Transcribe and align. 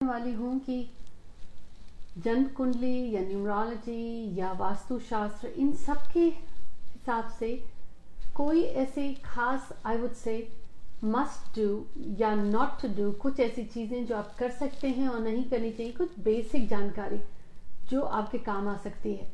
वाली 0.00 0.32
हूँ 0.32 0.58
कि 0.60 0.76
जन 2.24 2.44
कुंडली 2.56 3.10
या 3.14 3.20
न्यूमरोलॉजी 3.22 4.38
या 4.38 4.52
वास्तुशास्त्र, 4.60 5.48
इन 5.48 5.72
सब 5.76 6.06
के 6.12 6.20
हिसाब 6.20 7.28
से 7.38 7.52
कोई 8.36 8.62
ऐसी 8.82 9.12
खास 9.24 9.68
I 9.86 9.96
would 9.96 10.12
say 10.14 10.36
must 11.04 11.58
do 11.58 11.84
या 12.20 12.34
नॉट 12.34 12.80
टू 12.82 12.88
डू 12.96 13.10
कुछ 13.22 13.40
ऐसी 13.40 13.64
चीज़ें 13.64 14.06
जो 14.06 14.16
आप 14.16 14.34
कर 14.38 14.50
सकते 14.52 14.88
हैं 14.88 15.08
और 15.08 15.20
नहीं 15.20 15.44
करनी 15.50 15.70
चाहिए, 15.72 15.92
कुछ 15.92 16.18
बेसिक 16.24 16.68
जानकारी 16.68 17.20
जो 17.90 18.00
आपके 18.02 18.38
काम 18.40 18.68
आ 18.68 18.76
सकती 18.84 19.14
है। 19.14 19.30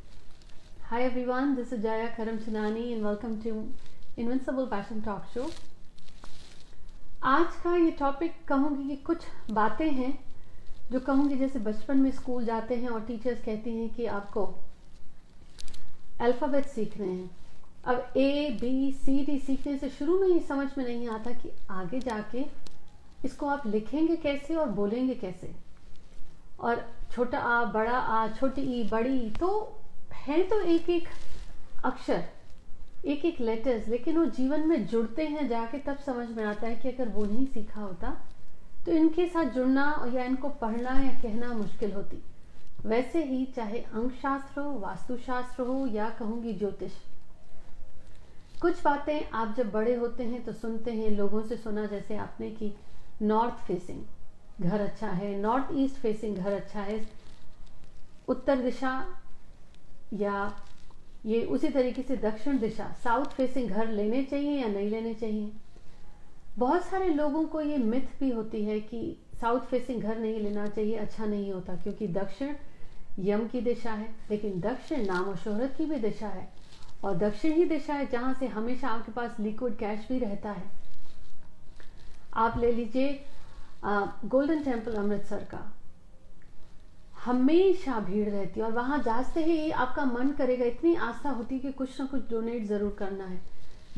Hi 0.90 1.04
everyone 1.04 1.54
this 1.54 1.72
is 1.72 1.80
Jaya 1.82 2.14
Karam 2.16 2.36
Chanani 2.46 2.90
and 2.92 3.06
welcome 3.06 3.40
to 3.42 3.64
invincible 4.18 4.66
passion 4.66 5.00
talk 5.02 5.32
show 5.34 5.50
आज 7.26 7.46
का 7.64 7.76
ये 7.76 7.90
टॉपिक 7.98 8.44
कहूँगी 8.48 8.88
कि 8.88 8.96
कुछ 9.04 9.26
बातें 9.52 9.90
हैं 9.90 10.14
जो 10.92 11.00
कहूँगी, 11.00 11.36
जैसे 11.36 11.58
बचपन 11.58 11.98
में 11.98 12.10
स्कूल 12.10 12.44
जाते 12.44 12.76
हैं 12.76 12.88
और 12.88 13.00
टीचर्स 13.00 13.44
कहती 13.44 13.70
हैं 13.76 13.88
कि 13.94 14.06
आपको 14.06 14.44
अल्फ़ाबेट 16.20 16.66
सीख 16.66 16.96
रहे 16.98 17.10
हैं। 17.10 17.30
अब 17.84 18.12
ए 18.16 18.50
बी 18.60 18.92
सी 19.04 19.24
डी 19.24 19.38
सीखने 19.38 19.76
से 19.78 19.88
शुरू 19.90 20.18
में 20.20 20.28
ही 20.28 20.38
समझ 20.40 20.68
में 20.78 20.84
नहीं 20.84 21.08
आता 21.08 21.30
कि 21.32 21.50
आगे 21.70 22.00
जाके 22.00 22.44
इसको 23.24 23.46
आप 23.46 23.66
लिखेंगे 23.66 24.16
कैसे 24.16 24.54
और 24.54 24.68
बोलेंगे 24.70 25.14
कैसे। 25.14 25.50
और 26.60 26.84
छोटा 27.12 27.38
आ, 27.38 27.64
बड़ा 27.64 27.92
आ, 27.92 28.28
छोटी 28.28 28.62
ई, 28.62 28.88
बड़ी 28.88 29.30
तो 29.30 29.80
है 30.14 30.42
तो 30.42 30.60
एक 30.60 30.90
एक 30.90 31.08
अक्षर, 31.84 32.24
एक 33.04 33.24
एक 33.24 33.40
लेटर्स 33.40 33.88
लेकिन 33.88 34.16
वो 34.18 34.24
जीवन 34.26 34.66
में 34.68 34.86
जुड़ते 34.86 35.26
हैं 35.26 35.46
जाके 35.48 35.78
तब 35.78 35.98
समझ 36.06 36.28
में 36.28 36.44
आता 36.44 36.66
है 36.66 36.74
कि 36.76 36.88
अगर 36.88 37.08
वो 37.08 37.24
नहीं 37.24 37.46
सीखा 37.46 37.80
होता 37.80 38.16
तो 38.86 38.92
इनके 38.92 39.26
साथ 39.26 39.44
जुड़ना 39.44 40.10
या 40.14 40.24
इनको 40.24 40.48
पढ़ना 40.48 40.90
या 41.00 41.12
कहना 41.22 41.52
मुश्किल 41.52 41.92
होती। 41.92 42.22
वैसे 42.86 43.24
ही 43.24 43.44
चाहे 43.46 43.78
अंक 43.78 44.12
शास्त्र 44.12 44.60
हो, 44.60 44.78
वास्तुशास्त्र 44.78 45.62
हो 45.62 45.86
या 45.86 46.08
कहूँगी 46.10 46.52
ज्योतिष। 46.52 46.92
कुछ 48.60 48.82
बातें 48.84 49.30
आप 49.30 49.54
जब 49.56 49.70
बड़े 49.70 49.94
होते 49.94 50.24
हैं 50.24 50.44
तो 50.44 50.52
सुनते 50.52 50.92
हैं, 50.92 51.10
लोगों 51.10 51.42
से 51.42 51.56
सुना 51.56 51.86
जैसे 51.86 52.16
आपने 52.16 52.50
कि 52.50 52.72
नॉर्थ 53.22 53.54
फेसिंग 53.54 54.02
घर 54.60 54.80
अच्छा 54.80 55.08
है, 55.08 55.34
नॉर्थ 55.40 55.68
ईस्ट 55.72 55.96
फेसिंग 55.96 56.36
घर 56.36 56.52
अच्छा 56.52 56.80
है, 56.80 57.06
उत्तर 58.28 58.56
दिशा 58.56 59.04
या 60.12 60.54
ये 61.26 61.44
उसी 61.44 61.68
तरीके 61.68 62.02
से 62.02 62.16
दक्षिण 62.16 62.58
दिशा, 62.58 62.94
साउथ 63.04 63.26
फेसिंग 63.26 63.68
घर 63.68 63.88
लेने 63.88 64.22
चाहिए 64.24 64.60
या 64.60 64.68
नहीं 64.68 64.90
लेने 64.90 65.14
चाहिए? 65.14 65.52
बहुत 66.56 66.84
सारे 66.84 67.08
लोगों 67.08 67.44
को 67.46 67.60
ये 67.60 67.76
मिथ 67.78 68.18
भी 68.20 68.30
होती 68.30 68.64
है 68.64 68.78
कि 68.80 69.00
साउथ 69.40 69.60
फेसिंग 69.60 70.02
घर 70.02 70.18
नहीं 70.18 70.38
लेना 70.40 70.66
चाहिए 70.66 70.96
अच्छा 70.96 71.26
नहीं 71.26 71.52
होता, 71.52 71.74
क्योंकि 71.76 72.06
दक्षिण 72.08 72.54
यम 73.20 73.46
की 73.48 73.60
दिशा 73.60 73.92
है, 73.92 74.08
लेकिन 74.30 74.60
दक्षिण 74.60 75.04
नाम 75.06 75.24
और 75.24 75.36
शोहरत 75.36 75.74
की 75.78 75.84
भी 75.86 75.98
दिशा 75.98 76.28
है। 76.28 76.48
और 77.04 77.16
दक्षिण 77.18 77.52
ही 77.52 77.64
दिशा 77.64 77.94
है, 77.94 78.06
जहाँ 78.06 78.32
से 78.34 78.46
हमेशा 78.46 78.88
आपके 78.88 79.12
पास 79.12 79.36
लिक्विड 79.40 79.76
कैश 79.76 80.06
भी 80.08 80.18
रहता 80.18 80.50
है। 80.50 80.70
आप 82.34 82.58
ले 82.58 82.72
लीजिए 82.72 83.20
गोल्डन 83.84 84.62
टेंपल 84.62 84.94
अमृतसर 84.94 85.44
का। 85.44 85.60
हमेशा 87.16 87.98
भीड़ 88.00 88.28
रहती 88.28 88.60
है, 88.60 88.66
और 88.66 88.72
वहाँ 88.72 88.98
जाते 89.02 89.44
ही 89.44 89.70
आपका 89.72 90.04
मन 90.04 90.32
करेगा, 90.32 90.64
इतनी 90.64 90.94
आस्था 90.96 91.30
होती 91.30 91.54
है 91.54 91.60
कि 91.60 91.72
कुछ 91.72 92.00
ना 92.00 92.06
कुछ 92.06 92.28
डोनेट 92.30 92.64
ज़रूर 92.64 92.96
करना 92.98 93.24
है। 93.24 93.40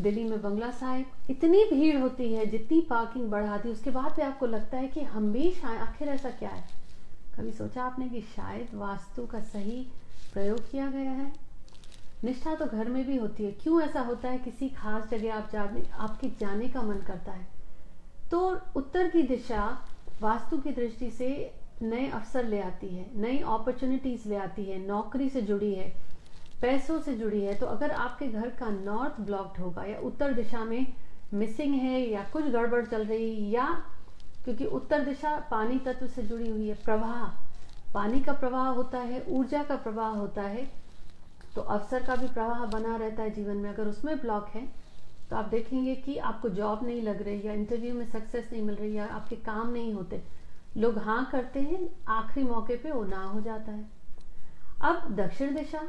दिल्ली 0.01 0.25
में 0.25 0.43
बंगला 0.43 0.71
साहिब, 0.71 1.07
इतनी 1.31 1.65
भीड़ 1.65 1.97
होती 1.97 2.35
है, 2.35 2.47
जितनी 2.47 2.81
पार्किंग 2.81 3.31
बढ़ाती 3.31 3.69
उसके 3.69 3.91
बाद 3.91 4.13
भी 4.13 4.23
आपको 4.23 4.47
लगता 4.47 4.77
है 4.77 4.89
कि 4.89 5.01
हम 5.01 5.25
हमेशा 5.25 5.69
आखिर 5.69 6.09
ऐसा 6.09 6.31
क्या 6.31 6.49
है? 6.49 6.69
कभी 7.37 7.53
सोचा 7.53 7.83
आपने 7.83 8.09
कि 8.09 8.21
शायद 8.21 8.69
वास्तु 8.75 9.27
का 9.27 9.41
सही 9.41 9.87
प्रयोग 10.33 10.71
किया 10.71 10.87
गया 10.91 11.11
है? 11.11 11.33
निष्ठा 12.25 12.55
तो 12.55 12.67
घर 12.67 12.89
में 12.89 13.07
भी 13.07 13.17
होती 13.17 13.45
है। 13.45 13.53
क्यों 13.53 13.83
ऐसा 13.83 14.01
होता 14.01 14.29
है? 14.29 14.39
किसी 14.39 14.69
खास 14.69 15.11
जगह 15.11 15.35
आप 15.35 15.51
जाने, 15.53 15.91
आपके 15.93 16.29
जाने 16.29 16.69
का 16.69 16.83
मन 16.83 16.97
करता 16.97 17.33
है। 17.33 17.49
तो 18.31 18.59
उत्तर 18.77 19.11
की 19.11 19.23
दिशा 19.23 19.89
वास्तु 20.23 20.59
की 20.59 20.71
दृष्टि 20.71 21.11
से 21.11 21.55
नए 21.83 22.09
अवसर 22.09 22.45
ले 22.45 22.61
आती 22.61 22.87
है, 22.87 23.11
नई 23.17 23.39
अपॉर्चुनिटीज़ 23.39 24.29
ले 24.29 24.37
आती 24.37 24.65
है, 24.65 24.87
नौकरी 24.87 25.29
से 25.29 25.43
जुड़ी 25.43 25.75
है। 25.75 26.08
पैसों 26.63 27.01
से 27.01 27.15
जुड़ी 27.15 27.41
है 27.41 27.55
तो 27.55 27.67
अगर 27.67 27.91
आपके 27.91 28.27
घर 28.29 28.49
का 28.51 28.71
नॉर्थ 28.71 29.21
ब्लॉक्ड 29.21 29.61
होगा 29.61 29.85
या 29.85 29.99
उत्तर 30.01 30.33
दिशा 30.33 30.65
में 30.65 30.87
मिसिंग 31.35 31.75
है 31.75 32.01
या 32.01 32.23
कुछ 32.33 32.45
गड़बड़ 32.45 32.85
चल 32.87 33.05
रही 33.05 33.51
या 33.51 33.67
क्योंकि 34.45 34.65
उत्तर 34.65 35.05
दिशा 35.05 35.37
पानी 35.51 35.79
तत्व 35.79 36.07
से 36.07 36.23
जुड़ी 36.23 36.49
हुई 36.49 36.69
है, 36.69 36.75
प्रवाह, 36.75 37.25
पानी 37.95 38.21
का 38.21 38.33
प्रवाह 38.33 38.69
होता 38.69 38.99
है, 38.99 39.25
ऊर्जा 39.29 39.63
का 39.63 39.77
प्रवाह 39.77 40.11
होता 40.11 40.43
है 40.43 40.67
तो 41.57 41.63
अवसर 41.63 42.03
का 42.03 42.17
भी 42.17 42.27
प्रवाह 42.29 42.65
बना 42.67 42.97
रहता 42.97 43.23
है 43.23 43.31
जीवन 43.31 43.57
में। 43.57 43.71
अगर 43.71 43.87
उसमें 43.87 44.19
ब्लॉक 44.21 44.49
है 44.49 44.67
तो 45.31 45.37
आप 45.37 45.45
देखेंगे 45.45 45.95
कि 45.97 46.17
आपको 46.19 46.49
जॉब 46.51 46.85
नहीं 46.85 47.03
लग 47.03 47.23
रही 47.23 47.47
या 47.47 47.53
इंटरव्यू 47.53 47.95
में 47.95 48.05
सक्सेस 48.05 48.49
नहीं 48.53 48.63
मिल 48.63 48.75
रही 48.75 48.97
या 48.97 49.07
आपके 49.07 49.37
काम 49.37 49.71
नहीं 49.71 49.93
होते। 49.95 50.23
लोग 50.77 50.99
हाँ 50.99 51.25
करते 51.33 51.61
हैं, 51.61 51.89
आखिरी 52.09 52.47
मौके 52.47 52.77
पे 52.77 52.91
वो 52.91 53.05
ना 53.05 53.23
हो 53.25 53.41
जाता 53.41 53.73
है। 53.73 53.85
अब 54.83 55.15
दक्षिण 55.17 55.55
दिशा 55.55 55.83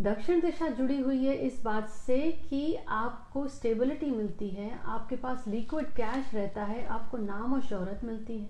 दक्षिण 0.00 0.40
दिशा 0.40 0.68
जुड़ी 0.68 0.98
हुई 1.00 1.24
है 1.24 1.34
इस 1.36 1.62
बात 1.64 1.88
से 1.90 2.20
कि 2.50 2.74
आपको 2.88 3.46
स्टेबिलिटी 3.48 4.10
मिलती 4.10 4.48
है, 4.48 4.70
आपके 4.84 5.16
पास 5.16 5.44
लिक्विड 5.48 5.86
कैश 5.94 6.34
रहता 6.34 6.64
है, 6.64 6.84
आपको 6.86 7.16
नाम 7.16 7.54
और 7.54 7.62
शोहरत 7.62 8.04
मिलती 8.04 8.38
है। 8.38 8.48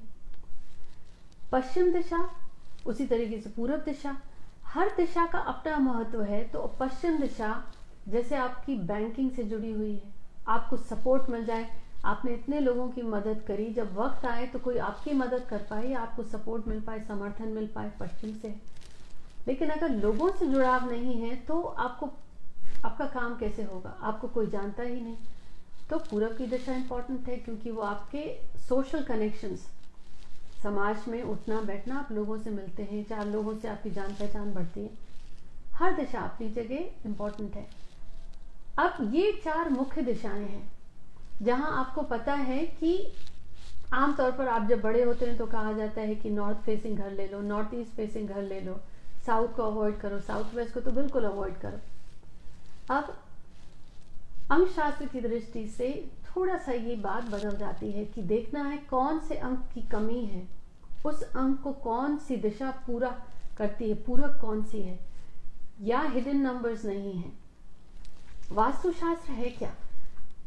पश्चिम 1.53 1.93
दिशा, 1.93 2.29
उसी 2.87 3.07
तरीके 3.07 3.41
से 3.41 3.51
पूर्व 3.51 3.77
दिशा, 3.85 4.17
हर 4.65 4.91
दिशा 4.97 5.27
का 5.27 5.39
अपना 5.39 5.79
महत्व 5.79 6.23
है 6.23 6.43
तो 6.45 6.67
पश्चिम 6.81 7.19
दिशा 7.19 7.63
जैसे 8.09 8.37
आपकी 8.37 8.77
बैंकिंग 8.85 9.31
से 9.31 9.45
जुड़ी 9.45 9.73
हुई 9.73 9.93
है, 9.93 10.13
आपको 10.49 10.77
सपोर्ट 10.77 11.31
मिल 11.31 11.45
जाए, 11.45 11.69
आपने 12.05 12.33
इतने 12.35 12.61
लोगों 12.61 12.89
की 12.89 13.03
मदद 13.05 13.43
करी, 13.49 13.73
जब 13.75 13.97
वक्त 13.97 14.25
आए 14.27 14.47
तो 14.47 14.59
कोई 14.59 14.79
आपकी 14.79 15.13
मदद 15.15 15.47
कर 15.51 15.67
पाए, 15.71 15.93
आपको 15.95 16.23
सपोर्ट 16.25 16.69
मिल 16.69 16.81
पाए, 16.81 17.01
समर्थन 17.09 17.49
मिल 17.49 17.67
पाए 17.67 17.93
पश्चिम 18.01 18.35
से। 18.35 18.55
लेकिन 19.49 19.71
अगर 19.71 19.89
लोगों 19.97 20.31
से 20.31 20.47
जुड़ाव 20.47 20.91
नहीं 20.91 21.15
है 21.15 21.35
तो 21.39 21.61
आपको, 21.61 22.07
आपका 22.85 23.07
काम 23.09 23.37
कैसे 23.39 23.63
होगा? 23.63 23.97
आपको 24.03 24.29
कोई 24.29 24.47
जानता 24.49 24.83
ही 24.83 25.01
नहीं। 25.01 25.17
तो 25.91 25.99
पूरब 26.01 26.37
की 26.37 26.47
दिशा 26.47 26.75
इंपॉर्टेंट 26.75 27.29
है, 27.29 27.37
क्योंकि 27.37 27.71
वो 27.71 27.83
आपके 27.83 28.25
सोशल 28.61 29.03
कनेक्शंस 29.05 29.67
समाज 30.63 31.05
में 31.09 31.23
उठना, 31.23 31.61
बैठना 31.63 31.99
आप 31.99 32.09
लोगों 32.13 32.39
से 32.39 32.51
मिलते 32.51 32.83
हैं 32.83 33.05
चार 33.05 33.27
लोगों 33.27 33.55
से 33.55 33.69
आपकी 33.69 33.91
जान 33.91 34.15
पहचान 34.15 34.53
बढ़ती 34.55 34.81
है। 34.81 34.91
हर 35.75 35.93
दिशा 35.97 36.21
अपनी 36.21 36.49
जगह 36.53 37.07
इंपॉर्टेंट 37.07 37.55
है। 37.55 37.67
अब 38.79 39.15
ये 39.15 39.33
चार 39.45 39.69
मुख्य 39.71 40.03
दिशाएँ 40.03 40.45
हैं, 40.45 40.71
जहाँ 41.43 41.71
आपको 41.79 42.03
पता 42.05 42.35
है 42.35 42.65
कि 42.75 43.13
आमतौर 43.95 44.31
पर 44.33 44.49
आप 44.49 44.67
जब 44.69 44.81
बड़े 44.81 45.03
होते 45.03 45.27
हैं 45.27 45.37
तो 45.37 45.47
कहा 45.47 45.73
जाता 45.73 46.01
है 46.01 46.15
कि 46.15 46.31
नॉर्थ 46.31 46.59
फेसिंग 46.59 46.99
घर 46.99 47.11
ले 47.11 47.27
लो 47.27 47.41
नॉर्थ 47.43 47.75
ईस्ट 47.75 47.93
फेसिंग 47.93 48.29
घर 48.29 48.43
ले 48.43 48.61
लो। 48.61 48.81
साउथ 49.29 49.49
को 49.49 49.63
अवॉइड 49.63 49.99
करो, 50.01 50.21
साउथ 50.21 50.55
वेस्ट 50.55 50.75
को 50.75 50.81
तो 50.81 50.91
बिल्कुल 50.91 51.25
अवॉइड 51.25 51.59
करो। 51.61 52.95
अब 52.95 53.17
अंक 54.51 54.69
शास्त्र 54.69 55.07
की 55.07 55.21
दृष्टि 55.21 55.67
से 55.69 55.89
थोड़ा 56.27 56.57
सा 56.59 56.73
ये 56.73 56.95
बात 56.97 57.25
बदल 57.25 57.57
जाती 57.57 57.91
है 57.93 58.05
कि 58.05 58.23
देखना 58.23 58.63
है 58.63 58.77
कौन 58.91 59.19
से 59.19 59.37
अंक 59.37 59.69
की 59.75 59.83
कमी 59.83 60.25
है। 60.25 60.47
उस 61.07 61.23
अंक 61.23 61.61
को 61.63 61.73
कौन 61.73 62.17
सी 62.19 62.37
दिशा 62.37 62.71
पूरा 62.87 63.11
करती 63.59 63.89
है 63.89 63.95
पूरक 63.95 64.41
कौन 64.41 64.63
सी 64.63 64.83
है? 64.83 64.99
या 65.83 66.01
हिडन 66.03 66.37
नंबर्स 66.37 66.85
नहीं 66.85 67.13
है। 67.13 67.33
वास्तुशास्त्र 68.53 69.33
है 69.33 69.51
क्या? 69.51 69.75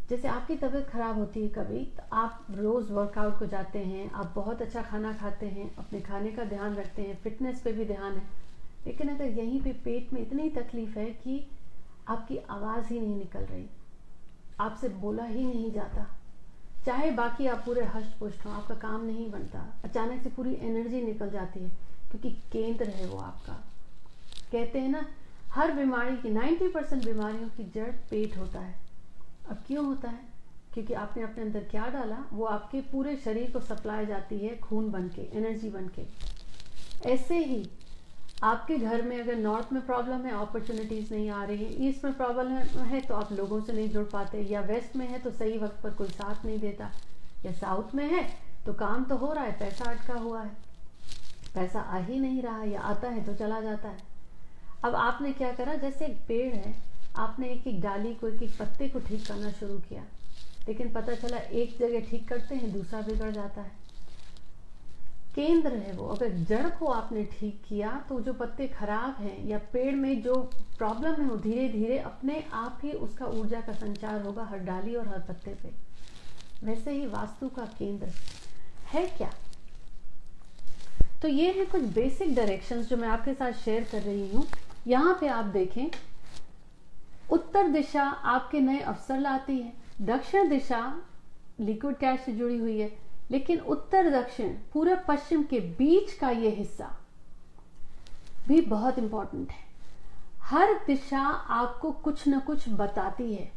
जैसे 0.10 0.28
आपकी 0.28 0.56
तबीयत 0.56 0.88
खराब 0.90 1.18
होती 1.18 1.42
है 1.42 1.48
कभी 1.48 1.84
तो 1.98 2.04
आप 2.14 2.48
रोज 2.52 2.92
वर्कआउट 2.92 3.40
को 3.40 3.46
जाते 3.46 3.80
हैं, 3.80 4.12
आप 4.12 4.32
बहुत 4.36 4.62
अच्छा 4.62 4.82
खाना 4.82 5.14
खाते 5.14 5.46
हैं, 5.46 5.76
अपने 5.76 6.02
खाने 6.02 6.32
का 6.32 6.44
ध्यान 6.44 6.76
रखते 6.76 7.02
हैं 7.02 7.18
फिटनेस 7.18 7.62
पे 7.62 7.72
भी 7.74 7.86
ध्यान 7.86 8.14
है। 8.14 8.24
लेकिन 8.88 9.10
अगर 9.10 9.26
यहीं 9.26 9.62
पे 9.62 9.74
पेट 9.74 10.14
में 10.14 10.22
इतनी 10.22 10.50
तकलीफ़ 10.50 11.00
है 11.00 11.06
कि 11.06 11.48
आपकी 12.08 12.38
आवाज़ 12.38 12.86
ही 12.86 13.00
नहीं 13.00 13.16
निकल 13.16 13.40
रही, 13.40 13.66
आपसे 14.60 14.90
बोला 14.90 15.24
ही 15.24 15.46
नहीं 15.46 15.72
जाता, 15.72 16.08
चाहे 16.86 17.12
बाकी 17.12 17.48
आप 17.48 17.64
पूरे 17.66 17.86
हष्ट 17.86 18.18
पुष्ट 18.20 18.46
हो, 18.46 18.52
आपका 18.52 18.76
काम 18.76 19.06
नहीं 19.06 19.32
बनता, 19.32 19.74
अचानक 19.84 20.24
से 20.24 20.30
पूरी 20.30 20.56
एनर्जी 20.56 21.02
निकल 21.02 21.30
जाती 21.30 21.60
है, 21.60 21.70
क्योंकि 22.12 22.30
केंद्र 22.52 22.86
है 22.86 23.08
वो 23.08 23.18
आपका। 23.18 23.54
कहते 24.52 24.80
हैं 24.80 24.90
ना, 24.90 25.06
हर 25.52 25.72
बीमारी 25.72 26.18
की 26.18 26.30
90 26.30 26.68
परसेंट 26.68 27.06
बीमारियों 27.06 27.50
की 27.50 27.72
जड़ 27.76 27.92
पेट 27.92 28.38
होता 28.38 28.60
है। 28.60 28.76
अब 29.50 29.64
क्यों 29.68 29.86
होता 29.86 30.10
है? 30.10 30.32
क्योंकि 30.74 30.94
आपने 30.94 31.24
अपने 31.24 31.44
अंदर 31.44 31.64
क्या 31.64 31.88
डाला, 31.88 32.26
वो 32.34 32.46
आपके 32.46 32.82
पूरे 32.82 33.16
शरीर 33.16 33.52
को 33.52 33.60
सप्लाई 33.60 34.06
जाती 34.06 34.38
है 34.38 34.58
खून 34.58 34.92
बन 34.92 35.08
के, 35.08 35.22
एनर्जी 35.22 35.70
बन 35.70 35.88
के। 35.88 36.04
ऐसे 37.10 37.46
ही 37.46 37.70
आपके 38.42 38.78
घर 38.78 39.02
में 39.02 39.20
अगर 39.20 39.36
नॉर्थ 39.36 39.72
में 39.74 39.86
प्रॉब्लम 39.86 40.26
है 40.26 40.32
अपॉर्चुनिटीज़ 40.36 41.14
नहीं 41.14 41.30
आ 41.30 41.44
रही 41.46 41.66
है 41.66 41.88
ईस्ट 41.88 42.06
में 42.06 42.14
प्रॉब्लम 42.14 42.84
है, 42.84 43.02
तो 43.02 43.16
आप 43.16 43.32
लोगों 43.34 43.60
से 43.62 43.74
नहीं 43.74 43.90
जुड़ 43.90 44.06
पाते 44.06 44.42
या 44.44 44.62
वेस्ट 44.64 44.96
में 44.96 45.08
है 45.08 45.20
तो 45.20 45.32
सही 45.32 45.58
वक्त 45.58 45.80
पर 45.84 45.90
कोई 45.94 46.08
साथ 46.10 46.46
नहीं 46.46 46.60
देता 46.60 46.90
या 47.46 47.52
साउथ 47.54 47.96
में 47.96 48.06
है 48.06 48.24
तो 48.66 48.74
काम 48.74 49.04
तो 49.04 49.16
हो 49.18 49.32
रहा 49.34 49.44
है 49.44 49.52
पैसा 49.60 49.86
अटका 49.86 50.14
हुआ 50.16 50.42
है 50.42 50.56
पैसा 51.56 51.80
आ 51.80 51.98
ही 52.00 52.20
नहीं 52.20 52.42
रहा 52.42 52.64
या 52.64 52.80
आता 52.82 53.10
है 53.10 53.24
तो 53.24 53.34
चला 53.36 53.60
जाता 53.62 53.90
है। 53.90 54.04
अब 54.84 54.96
आपने 54.96 55.32
क्या 55.34 55.52
करा 55.54 55.74
जैसे 55.76 56.06
एक 56.06 56.18
पेड़ 56.28 56.54
है 56.56 56.74
आपने 57.16 57.48
एक 57.50 57.68
एक 57.68 57.82
डाली 57.82 58.14
को 58.14 58.28
एक 58.28 58.42
एक 58.44 58.58
पत्ते 58.58 58.88
को 58.90 59.00
ठीक 59.00 59.28
करना 59.28 59.52
शुरू 59.52 59.78
किया 59.80 60.04
लेकिन 60.68 60.92
पता 60.94 61.16
चला 61.16 61.38
एक 61.38 61.78
जगह 61.80 62.10
ठीक 62.10 62.28
करते 62.30 62.56
हैं 62.56 62.72
दूसरा 62.74 63.02
बिगड़ 63.02 63.32
जाता 63.32 63.62
है। 63.62 63.80
केंद्र 65.36 65.72
है 65.72 65.92
वो। 65.94 66.08
अगर 66.08 66.30
जड़ 66.46 66.70
को 66.70 66.86
आपने 66.88 67.24
ठीक 67.32 67.62
किया 67.68 67.92
तो 68.10 68.20
जो 68.22 68.34
पत्ते 68.34 68.68
खराब 68.70 69.22
हैं 69.22 69.48
या 69.48 69.58
पेड़ 69.74 69.96
में 69.96 70.22
जो 70.22 70.36
प्रॉब्लम 70.78 71.22
है 71.22 71.28
वो 71.28 71.36
धीरे 71.38 71.68
धीरे 71.70 71.98
अपने 72.00 72.44
आप 72.54 72.80
ही 72.84 72.92
उसका 73.00 73.26
ऊर्जा 73.28 73.62
का 73.62 73.74
संचार 73.76 74.22
होगा 74.22 74.44
हर 74.44 74.60
डाली 74.62 74.96
और 74.96 75.08
हर 75.08 75.20
पत्ते 75.28 75.54
पे। 75.54 75.72
वैसे 76.64 76.92
ही 76.92 77.06
वास्तु 77.08 77.48
का 77.50 77.66
केंद्र 77.78 78.08
है 78.88 79.06
क्या? 79.08 79.32
तो 81.22 81.28
ये 81.28 81.52
है 81.52 81.66
कुछ 81.66 81.82
बेसिक 81.94 82.36
डायरेक्शंस 82.36 82.88
जो 82.90 82.98
मैं 82.98 83.08
आपके 83.08 83.34
साथ 83.34 83.52
शेयर 83.56 83.84
कर 83.92 84.02
रही 84.02 84.30
हूँ। 84.30 84.46
यहाँ 84.88 85.18
पे 85.22 85.28
आप 85.30 85.46
देखें, 85.46 85.90
उत्तर 87.32 87.68
दिशा 87.70 88.04
आपके 88.04 88.60
नए 88.60 88.80
अवसर 88.82 89.20
लाती 89.20 89.58
है, 89.60 89.74
दक्षिण 90.02 90.50
दिशा 90.50 90.82
लिक्विड 91.60 91.96
कैश 91.96 92.20
से 92.20 92.32
जुड़ी 92.32 92.58
हुई 92.58 92.80
है। 92.80 92.90
लेकिन 93.32 93.60
उत्तर 93.60 94.10
दक्षिण 94.10 94.50
पूर्व 94.74 95.00
पश्चिम 95.08 95.44
के 95.44 95.60
बीच 95.60 96.14
का 96.14 96.30
ये 96.30 96.50
हिस्सा 96.50 96.98
भी 98.48 98.62
बहुत 98.62 99.00
इंपॉर्टेंट 99.00 99.52
है। 99.52 99.66
हर 100.40 100.74
दिशा 100.74 101.22
आपको 101.30 101.92
कुछ 101.92 102.28
न 102.28 102.40
कुछ 102.40 102.70
बताती 102.70 103.34
है। 103.34 103.52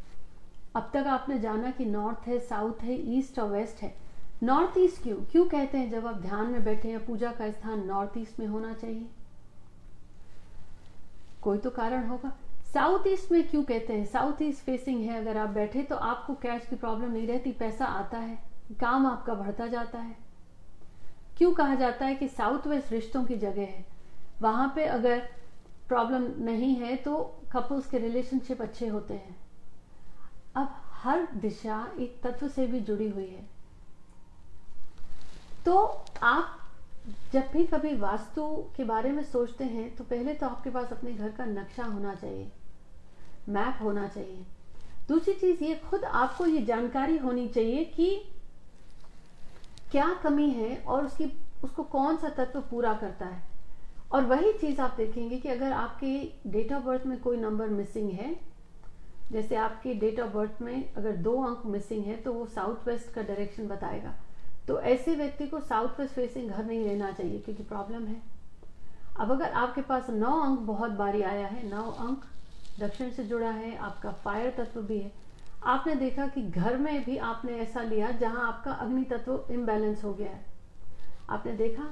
अब 0.76 0.90
तक 0.94 1.06
आपने 1.06 1.38
जाना 1.38 1.70
कि 1.70 1.84
नॉर्थ 1.84 2.28
है 2.28 2.38
साउथ 2.38 2.82
है 2.82 2.94
ईस्ट 3.18 3.38
और 3.38 3.48
वेस्ट 3.48 3.82
है। 3.82 3.94
नॉर्थ 4.42 4.78
ईस्ट 4.78 5.02
क्यों? 5.02 5.16
क्यों 5.16 5.48
कहते 5.48 5.78
हैं 5.78 5.90
जब 5.90 6.06
आप 6.06 6.14
ध्यान 6.14 6.46
में 6.46 6.64
बैठे 6.64 6.88
हैं, 6.88 7.06
पूजा 7.06 7.32
का 7.32 7.50
स्थान 7.50 7.86
नॉर्थ 7.86 8.18
ईस्ट 8.18 8.40
में 8.40 8.46
होना 8.46 8.72
चाहिए? 8.72 9.06
कोई 11.42 11.58
तो 11.58 11.70
कारण 11.70 12.06
होगा। 12.06 12.38
साउथ 12.74 13.06
ईस्ट 13.06 13.32
में 13.32 13.48
क्यों 13.48 13.62
कहते 13.62 13.92
हैं? 13.92 14.04
साउथ 14.04 14.42
ईस्ट 14.42 14.62
फेसिंग 14.62 15.04
है। 15.04 15.20
अगर 15.20 15.36
आप 15.36 15.48
बैठे 15.48 15.82
तो 15.82 15.96
आपको 15.96 16.34
कैश 16.34 16.66
की 16.66 16.76
प्रॉब्लम 16.76 17.12
नहीं 17.12 17.26
रहती, 17.26 17.52
पैसा 17.52 17.84
आता 17.84 18.18
है। 18.18 18.53
काम 18.72 19.06
आपका 19.06 19.34
बढ़ता 19.34 19.66
जाता 19.66 19.98
है। 19.98 20.16
क्यों 21.38 21.52
कहा 21.52 21.74
जाता 21.74 22.06
है 22.06 22.14
कि 22.14 22.28
साउथ 22.28 22.66
वेस्ट 22.66 22.92
रिश्तों 22.92 23.24
की 23.24 23.36
जगह 23.36 23.62
है? 23.62 23.84
वहाँ 24.42 24.72
पे 24.76 24.84
अगर 24.84 25.18
प्रॉब्लम 25.88 26.44
नहीं 26.44 26.74
है 26.74 26.96
तो 26.96 27.16
कपल्स 27.52 27.86
के 27.86 27.98
रिलेशनशिप 27.98 28.62
अच्छे 28.62 28.86
होते 28.86 29.14
हैं। 29.14 29.36
अब 30.56 30.74
हर 30.84 31.26
दिशा 31.34 31.86
एक 31.98 32.20
तत्व 32.22 32.48
से 32.48 32.66
भी 32.66 32.80
जुड़ी 32.80 33.08
हुई 33.08 33.26
है। 33.26 33.48
तो 35.64 36.04
आप 36.22 36.60
जब 37.32 37.48
भी 37.52 37.64
कभी 37.64 37.94
वास्तु 37.96 38.46
के 38.76 38.84
बारे 38.84 39.10
में 39.12 39.22
सोचते 39.24 39.64
हैं 39.64 39.96
तो 39.96 40.04
पहले 40.04 40.34
तो 40.34 40.46
आपके 40.46 40.70
पास 40.70 40.92
अपने 40.92 41.12
घर 41.12 41.30
का 41.30 41.44
नक्शा 41.44 41.84
होना 41.84 42.14
चाहिए। 42.14 42.50
मैप 43.48 43.82
होना 43.82 44.08
चाहिए। 44.08 44.44
दूसरी 45.08 45.34
चीज़ 45.34 45.64
ये, 45.64 45.74
खुद 45.90 46.04
आपको 46.04 46.46
ये 46.46 46.62
जानकारी 46.62 47.16
होनी 47.16 47.48
चाहिए 47.48 47.84
कि 47.84 48.33
क्या 49.94 50.12
कमी 50.22 50.48
है 50.50 50.76
और 50.76 51.04
उसकी, 51.04 51.26
उसको 51.64 51.82
कौन 51.82 52.16
सा 52.16 52.28
तत्व 52.28 52.60
पूरा 52.60 52.92
करता 52.94 53.26
है? 53.26 53.42
और 54.12 54.24
वही 54.24 54.52
चीज़ 54.52 54.80
आप 54.80 54.94
देखेंगे 54.96 55.38
कि 55.38 55.48
अगर 55.48 55.72
आपके 55.72 56.50
डेट 56.50 56.72
ऑफ़ 56.72 56.82
बर्थ 56.82 57.06
में 57.06 57.20
कोई 57.20 57.36
नंबर 57.36 57.68
मिसिंग 57.68 58.10
है, 58.10 58.34
जैसे 59.32 59.56
आपके 59.56 59.94
डेट 59.94 60.20
ऑफ़ 60.20 60.30
बर्थ 60.30 60.62
में 60.62 60.94
अगर 60.94 61.16
दो 61.16 61.36
अंक 61.42 61.62
मिसिंग 61.66 62.04
है 62.04 62.16
तो 62.16 62.32
वो 62.32 62.46
साउथ 62.46 62.86
वेस्ट 62.88 63.12
का 63.14 63.22
डायरेक्शन 63.22 63.68
बताएगा। 63.68 64.14
तो 64.68 64.80
ऐसे 64.80 65.14
व्यक्ति 65.14 65.46
को 65.46 65.60
साउथ 65.60 66.00
वेस्ट 66.00 66.14
फेसिंग 66.14 66.50
घर 66.50 66.64
नहीं 66.64 66.84
रहना 66.84 67.12
चाहिए, 67.12 67.38
क्योंकि 67.38 67.62
प्रॉब्लम 67.62 68.06
है। 68.06 68.20
अब 69.16 69.30
अगर 69.30 69.52
आपके 69.52 69.82
पास 69.82 70.10
नौ 70.10 70.40
अंक 70.40 70.58
बहुत 70.58 70.90
बारी 70.90 71.22
आया 71.22 71.46
है, 71.46 71.68
नौ 71.70 71.90
अंक 71.90 72.24
दक्षिण 72.80 73.10
से 73.10 73.24
जुड़ा 73.24 73.50
है, 73.50 73.76
आपका 73.76 74.12
फायर 74.24 74.50
तत्व 74.50 74.82
भी 74.82 74.98
है 74.98 75.23
आपने 75.64 75.94
देखा 75.94 76.26
कि 76.26 76.42
घर 76.42 76.76
में 76.76 77.04
भी 77.04 77.16
आपने 77.16 77.52
ऐसा 77.52 77.82
लिया 77.82 78.10
जहाँ 78.10 78.46
आपका 78.48 78.72
अग्नि 78.72 79.04
तत्व 79.04 79.46
इम्बैलेंस 79.50 80.04
हो 80.04 80.14
गया 80.14 80.30
है। 80.30 80.44
आपने 81.30 81.52
देखा? 81.52 81.90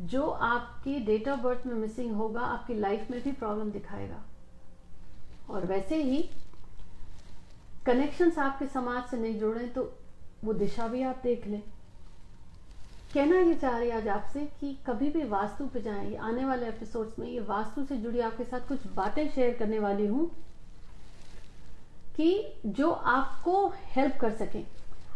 जो 0.00 0.26
आपकी 0.26 0.98
डेट 1.00 1.28
ऑफ़ 1.28 1.40
बर्थ 1.40 1.66
में 1.66 1.74
मिसिंग 1.74 2.14
होगा, 2.16 2.40
आपकी 2.40 2.74
लाइफ 2.74 3.10
में 3.10 3.22
भी 3.22 3.32
प्रॉब्लम 3.32 3.70
दिखाएगा। 3.70 4.22
और 5.50 5.66
वैसे 5.66 6.02
ही 6.02 6.30
कनेक्शंस 7.86 8.38
आपके 8.38 8.66
समाज 8.66 9.04
से 9.04 9.16
नहीं 9.16 9.38
जुड़े 9.40 9.66
तो 9.66 9.92
वो 10.44 10.52
दिशा 10.52 10.88
भी 10.88 11.02
आप 11.02 11.20
देख 11.22 11.46
लें। 11.46 11.62
कहना 13.14 13.38
ये 13.38 13.54
चाह 13.54 13.78
रही 13.78 13.90
आज 13.90 14.08
आपसे 14.08 14.40
कि 14.60 14.78
कभी 14.86 15.08
भी 15.10 15.24
वास्तु 15.24 15.66
पे 15.66 15.80
जाएँ 15.82 16.16
आने 16.16 16.44
वाले 16.44 16.66
एपिसोड्स 16.66 17.18
में 17.18 17.28
ये 17.28 17.40
वास्तु 17.40 17.84
से 17.84 17.96
जुड़ी 17.96 18.20
आपके 18.20 18.44
साथ 18.44 18.68
कुछ 18.68 18.86
बातें 18.86 19.28
शेयर 19.28 19.54
करने 19.54 19.78
वाली 19.78 20.06
हूँ। 20.06 20.30
कि 22.16 22.60
जो 22.66 22.90
आपको 22.90 23.66
हेल्प 23.86 24.16
कर 24.20 24.30
सके। 24.32 24.62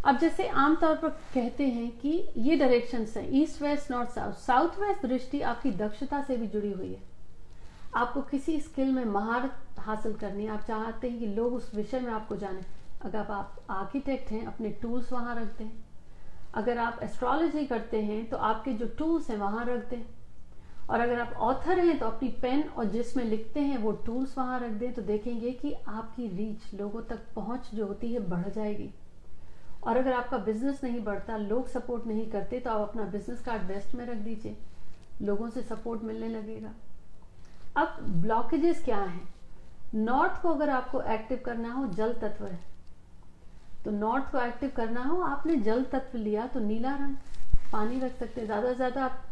अब 0.04 0.18
जैसे 0.18 0.46
आमतौर 0.48 0.96
पर 0.96 1.08
कहते 1.34 1.66
हैं 1.66 1.90
कि 1.98 2.10
ये 2.36 2.56
डायरेक्शन 2.56 3.06
है 3.16 3.36
east 3.36 3.62
west 3.62 3.90
north 3.90 4.10
south 4.10 4.32
south 4.40 4.78
west 4.78 5.06
दृष्टि 5.06 5.40
आपकी 5.42 5.70
दक्षता 5.72 6.22
से 6.22 6.36
भी 6.36 6.46
जुड़ी 6.46 6.72
हुई 6.72 6.88
है। 6.88 7.02
आपको 7.96 8.22
किसी 8.22 8.58
स्किल 8.60 8.90
में 8.92 9.04
महारत 9.04 9.78
हासिल 9.78 10.14
करनी 10.14 10.44
है। 10.44 10.50
आप 10.50 10.60
चाहते 10.60 11.10
हैं 11.10 11.18
कि 11.18 11.26
लोग 11.26 11.54
उस 11.54 11.74
विषय 11.74 12.00
में 12.00 12.12
आपको 12.12 12.36
जाने। 12.36 12.60
अगर 13.02 13.18
आप 13.18 13.64
आर्किटेक्ट 13.70 14.30
हैं, 14.30 14.44
अपने 14.46 14.68
टूल्स 14.82 15.12
वहाँ 15.12 15.34
रखते 15.36 15.64
हैं। 15.64 15.84
अगर 16.54 16.78
आप 16.78 16.98
एस्ट्रोलॉजी 17.02 17.64
करते 17.66 18.02
हैं 18.02 18.24
तो 18.30 18.36
आपके 18.36 18.72
जो 18.72 18.86
टूल्स 18.98 19.30
हैं, 19.30 19.36
वहाँ 19.36 19.64
रख 19.64 19.88
दें 19.90 20.02
और 20.90 21.00
अगर 21.00 21.20
आप 21.20 21.32
ऑथर 21.32 21.78
हैं 21.78 21.98
तो 21.98 22.06
अपनी 22.06 22.28
पेन 22.42 22.62
और 22.68 22.84
जिसमें 22.86 23.24
लिखते 23.24 23.60
हैं, 23.60 23.78
वो 23.78 23.92
टूल्स 24.06 24.36
वहाँ 24.38 24.58
रख 24.60 24.70
दें 24.72 24.92
तो 24.94 25.02
देखेंगे 25.02 25.50
कि 25.52 25.72
आपकी 25.88 26.28
रीच 26.28 26.74
लोगों 26.74 27.00
तक 27.02 27.20
पहुँच 27.36 27.70
जो 27.74 27.86
होती 27.86 28.12
है, 28.12 28.20
बढ़ 28.20 28.48
जाएगी। 28.48 28.90
और 29.82 29.96
अगर 29.96 30.12
आपका 30.12 30.38
बिज़नेस 30.40 30.80
नहीं 30.84 31.00
बढ़ता, 31.04 31.36
लोग 31.36 31.68
सपोर्ट 31.68 32.06
नहीं 32.06 32.30
करते 32.30 32.60
तो 32.60 32.70
आप 32.70 32.88
अपना 32.88 33.04
बिज़नेस 33.06 33.40
कार्ड 33.40 33.62
बेस्ट 33.62 33.94
में 33.94 34.04
रख 34.06 34.16
दीजिए। 34.18 34.56
लोगों 35.22 35.48
से 35.50 35.62
सपोर्ट 35.62 36.02
मिलने 36.02 36.28
लगेगा। 36.28 36.72
अब 37.76 37.96
ब्लॉकेजेस 38.22 38.84
क्या 38.84 38.98
हैं? 38.98 39.28
नॉर्थ 39.94 40.40
को 40.42 40.48
अगर 40.48 40.70
आपको 40.70 41.00
एक्टिव 41.02 41.40
करना 41.46 41.72
हो, 41.72 41.86
जल 41.86 42.12
तत्व 42.12 42.46
है। 42.46 42.58
तो 43.84 43.90
नॉर्थ 43.90 44.30
को 44.32 44.38
एक्टिव 44.38 44.72
करना 44.76 45.02
हो, 45.02 45.20
आपने 45.22 45.56
जल 45.56 45.84
तत्व 45.84 46.18
लिया 46.18 46.46
तो 46.46 46.60
नीला 46.60 46.94
रंग, 46.94 47.14
पानी 47.72 48.00
रख 48.00 48.16
सकते 48.16 48.40
हैं। 48.40 48.46
ज़्यादा 48.46 48.68
से 48.68 48.74
ज़्यादा 48.74 49.04
आप 49.04 49.22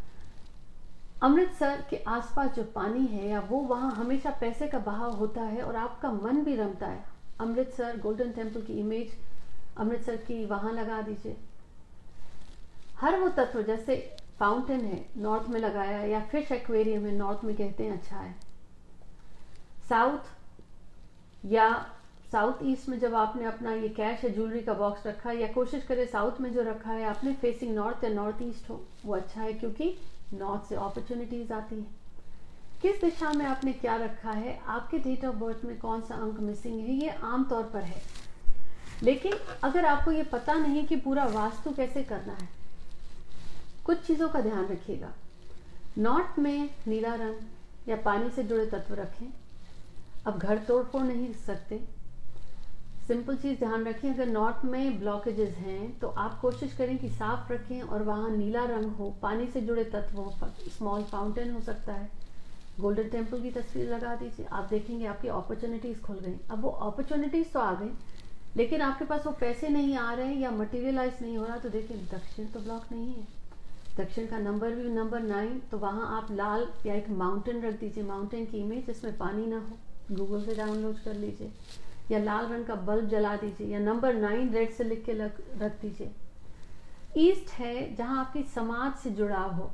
अमृतसर 1.22 1.84
के 1.90 1.96
आसपास 2.08 2.50
जो 2.50 2.62
पानी 2.74 3.06
है 3.06 3.28
या 3.28 3.40
वो 3.40 3.58
वहाँ 3.64 3.90
हमेशा 3.94 4.30
पैसे 4.40 4.66
का 4.68 4.78
बहाव 4.78 5.14
होता 5.16 5.42
है 5.42 5.62
और 5.62 5.76
आपका 5.76 6.10
मन 6.12 6.42
भी 6.44 6.56
रमता 6.56 6.86
है। 6.86 7.04
अमृतसर 7.40 8.00
गोल्डन 8.00 8.32
टेंपल 8.32 8.62
की 8.62 8.78
इमेज 8.80 9.12
अमृतसर 9.76 10.16
की 10.16 10.44
वहाँ 10.46 10.72
लगा 10.72 11.00
दीजिए। 11.02 11.36
हर 13.00 13.18
वो 13.20 13.28
तत्व 13.28 13.62
जैसे 13.62 13.96
फाउंटेन 14.38 14.80
है 14.80 15.04
नॉर्थ 15.16 15.48
में 15.48 15.60
लगाया 15.60 16.02
या 16.02 16.20
फ़िश 16.22 16.52
एक्वेरियम 16.52 17.06
है 17.06 17.14
नॉर्थ 17.16 17.44
में 17.44 17.54
कहते 17.56 17.84
हैं 17.84 17.92
अच्छा 17.92 18.16
है। 18.16 18.34
साउथ 19.88 21.44
या 21.44 21.70
साउथ 22.32 22.62
ईस्ट 22.62 22.88
में 22.88 22.98
जब 22.98 23.14
आपने 23.14 23.44
अपना 23.44 23.72
ये 23.72 23.88
कैश 23.88 24.24
या 24.24 24.30
ज्वेलरी 24.30 24.60
का 24.60 24.74
बॉक्स 24.74 25.06
रखा 25.06 25.30
है 25.30 25.40
या 25.40 25.46
कोशिश 25.52 25.84
करें 25.84 26.06
साउथ 26.06 26.40
में 26.40 26.52
जो 26.52 26.62
रखा 26.62 26.90
है, 26.90 27.04
आपने 27.04 27.32
फेसिंग 27.34 27.74
नॉर्थ 27.74 28.04
या 28.04 28.10
नॉर्थ 28.10 28.42
ईस्ट 28.42 28.70
हो, 28.70 28.80
वो 29.04 29.14
अच्छा 29.14 29.40
है 29.40 29.52
क्योंकि 29.52 29.94
नॉर्थ 30.34 30.68
से 30.68 30.74
अपॉर्चुनिटीज़ 30.74 31.52
आती 31.52 31.76
है। 31.76 31.86
किस 32.82 33.00
दिशा 33.00 33.32
में 33.32 33.46
आपने 33.46 33.72
क्या 33.72 33.96
रखा 33.96 34.30
है? 34.30 34.58
आपके 34.66 34.98
डेट 34.98 35.24
ऑफ़ 35.24 35.36
बर्थ 35.36 35.64
में 35.64 35.78
कौन 35.78 36.00
सा 36.00 36.14
अंक 36.14 36.40
मिसिंग 36.40 36.80
है? 36.80 36.94
ये 36.94 37.08
आमतौर 37.08 37.62
पर 37.62 37.82
है। 37.82 38.02
लेकिन 39.02 39.32
अगर 39.64 39.84
आपको 39.84 40.12
ये 40.12 40.22
पता 40.22 40.54
नहीं 40.54 40.86
कि 40.86 40.96
पूरा 40.96 41.24
वास्तु 41.24 41.70
कैसे 41.70 42.02
करना 42.02 42.32
है, 42.32 42.48
कुछ 43.84 44.06
चीज़ों 44.06 44.28
का 44.28 44.40
ध्यान 44.40 44.66
रखिएगा। 44.66 45.12
नॉर्थ 45.98 46.38
में 46.38 46.74
नीला 46.86 47.14
रंग 47.14 47.36
या 47.88 47.96
पानी 47.96 48.30
से 48.30 48.42
जुड़े 48.42 48.66
तत्व 48.66 48.94
रखें। 48.94 49.26
अब 50.26 50.38
घर 50.38 50.58
तोड़ 50.58 50.84
फोड़ 50.84 51.02
नहीं 51.02 51.32
सकते। 51.32 52.01
सिंपल 53.12 53.36
चीज़ 53.36 53.58
ध्यान 53.58 53.84
रखें, 53.84 54.08
अगर 54.10 54.26
नॉर्थ 54.26 54.64
में 54.64 54.98
ब्लॉकेजेस 55.00 55.54
हैं 55.54 55.98
तो 56.00 56.08
आप 56.18 56.38
कोशिश 56.40 56.72
करें 56.74 56.96
कि 56.98 57.08
साफ़ 57.08 57.52
रखें 57.52 57.82
और 57.82 58.02
वहाँ 58.02 58.30
नीला 58.30 58.64
रंग 58.64 58.92
हो। 58.92 59.10
पानी 59.22 59.46
से 59.46 59.60
जुड़े 59.60 59.84
तत्व 59.84 60.16
हो 60.18 60.32
स्मॉल 60.68 61.02
फाउंटेन 61.02 61.52
हो 61.52 61.60
सकता 61.60 61.92
है। 61.92 62.08
गोल्डन 62.78 63.08
टेंपल 63.08 63.42
की 63.42 63.50
तस्वीर 63.50 63.88
लगा 63.88 64.14
दीजिए। 64.16 64.46
आप 64.46 64.68
देखेंगे 64.70 65.06
आपकी 65.06 65.28
अपॉर्चुनिटीज़ 65.30 66.00
खुल 66.00 66.18
गई। 66.18 66.34
अब 66.50 66.62
वो 66.62 66.70
अपॉर्चुनिटीज़ 66.86 67.52
तो 67.52 67.60
आ 67.60 67.74
गई 67.74 67.90
लेकिन 68.56 68.80
आपके 68.80 69.04
पास 69.04 69.26
वो 69.26 69.32
पैसे 69.40 69.68
नहीं 69.68 69.96
आ 69.96 70.12
रहे 70.12 70.26
हैं 70.26 70.40
या 70.40 70.50
मटेरियलाइज 70.52 71.22
नहीं 71.22 71.36
हो 71.38 71.44
रहा 71.44 71.56
तो 71.56 71.68
देखिए, 71.68 71.96
दक्षिण 72.08 72.46
तो 72.46 72.60
ब्लॉक 72.60 72.86
नहीं 72.92 73.12
है। 73.12 73.26
दक्षिण 73.96 74.26
का 74.26 74.38
नंबर 74.40 74.70
भी 74.70 74.88
नंबर 74.90 75.20
नाइन 75.20 75.60
तो 75.70 75.78
वहाँ 75.78 76.08
आप 76.16 76.32
लाल 76.32 76.66
या 76.86 76.94
एक 76.94 77.10
माउंटेन 77.18 77.62
रख 77.62 77.78
दीजिए 77.80 78.04
माउंटेन 78.04 78.46
की 78.46 78.58
इमेज 78.58 78.86
जिसमें 78.86 79.16
पानी 79.18 79.46
ना 79.46 79.58
हो। 79.60 80.16
गूगल 80.16 80.44
से 80.44 80.54
डाउनलोड 80.54 81.02
कर 81.04 81.14
लीजिए। 81.14 81.52
या 82.10 82.18
लाल 82.18 82.46
रंग 82.46 82.64
का 82.64 82.74
बल्ब 82.74 83.08
जला 83.08 83.36
दीजिए 83.36 83.66
या 83.66 83.78
नंबर 83.78 84.14
नाइन 84.14 84.52
रेड 84.52 84.70
से 84.70 84.84
लिख 84.84 85.04
के 85.04 85.12
रख 85.12 85.80
दीजिए। 85.82 86.10
ईस्ट 87.18 87.50
है 87.50 87.94
जहाँ 87.94 88.18
आपकी 88.20 88.42
समाज 88.44 88.94
से 88.94 89.10
जुड़ाव 89.10 89.54
हो। 89.54 89.70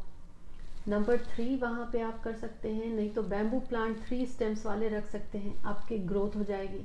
नंबर 0.88 1.18
थ्री 1.24 1.56
वहाँ 1.56 1.88
पे 1.92 2.00
आप 2.00 2.22
कर 2.22 2.32
सकते 2.32 2.68
हैं, 2.68 2.86
नहीं 2.86 3.10
तो 3.10 3.22
बैम्बू 3.22 3.58
प्लांट 3.60 3.98
थ्री 4.06 4.24
स्टेम्स 4.26 4.64
वाले 4.66 4.88
रख 4.88 5.06
सकते 5.06 5.38
हैं, 5.38 5.62
आपकी 5.62 5.98
ग्रोथ 5.98 6.36
हो 6.36 6.44
जाएगी। 6.44 6.84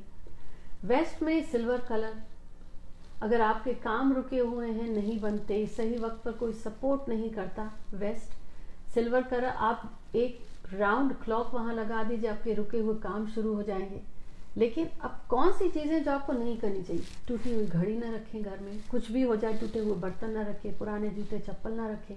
वेस्ट 0.86 1.22
में 1.24 1.44
सिल्वर 1.44 1.82
कलर 1.82 2.22
अगर 3.22 3.42
आपके 3.42 3.74
काम 3.74 4.14
रुके 4.14 4.40
हुए 4.40 4.68
हैं, 4.68 4.88
नहीं 4.90 5.20
बनते, 5.20 5.66
सही 5.68 5.98
वक्त 5.98 6.24
पर 6.26 6.32
कोई 6.32 6.54
सपोर्ट 6.54 7.10
नहीं 7.10 7.30
करता 7.30 7.72
वेस्ट 7.94 8.92
सिल्वर 8.94 9.22
कलर 9.22 9.46
आप 9.46 10.00
एक 10.16 10.40
राउंड 10.74 11.14
क्लॉक 11.14 11.54
वहाँ 11.54 11.74
लगा 11.74 12.04
दीजिए, 12.04 12.30
आपके 12.30 12.54
रुके 12.54 12.78
हुए 12.78 12.96
काम 12.96 13.28
शुरू 13.28 13.54
हो 13.54 13.64
जाएँगे। 13.64 14.02
लेकिन 14.57 14.88
अब 15.01 15.22
कौन 15.29 15.51
सी 15.51 15.69
चीज़ें 15.69 16.03
जो 16.03 16.12
आपको 16.12 16.33
नहीं 16.33 16.57
करनी 16.57 16.83
चाहिए? 16.83 17.03
टूटी 17.27 17.53
हुई 17.53 17.65
घड़ी 17.65 17.98
ना 17.98 18.15
रखें 18.15 18.43
घर 18.43 18.60
में। 18.60 18.83
कुछ 18.91 19.12
भी 19.12 19.22
हो 19.22 19.36
जाए, 19.36 19.53
टूटे 19.53 19.79
हुए 19.79 19.95
बर्तन 19.95 20.29
ना 20.29 20.41
रखें, 20.41 20.77
पुराने 20.77 21.10
जूते, 21.10 21.39
चप्पल 21.39 21.72
ना 21.72 21.88
रखें। 21.88 22.15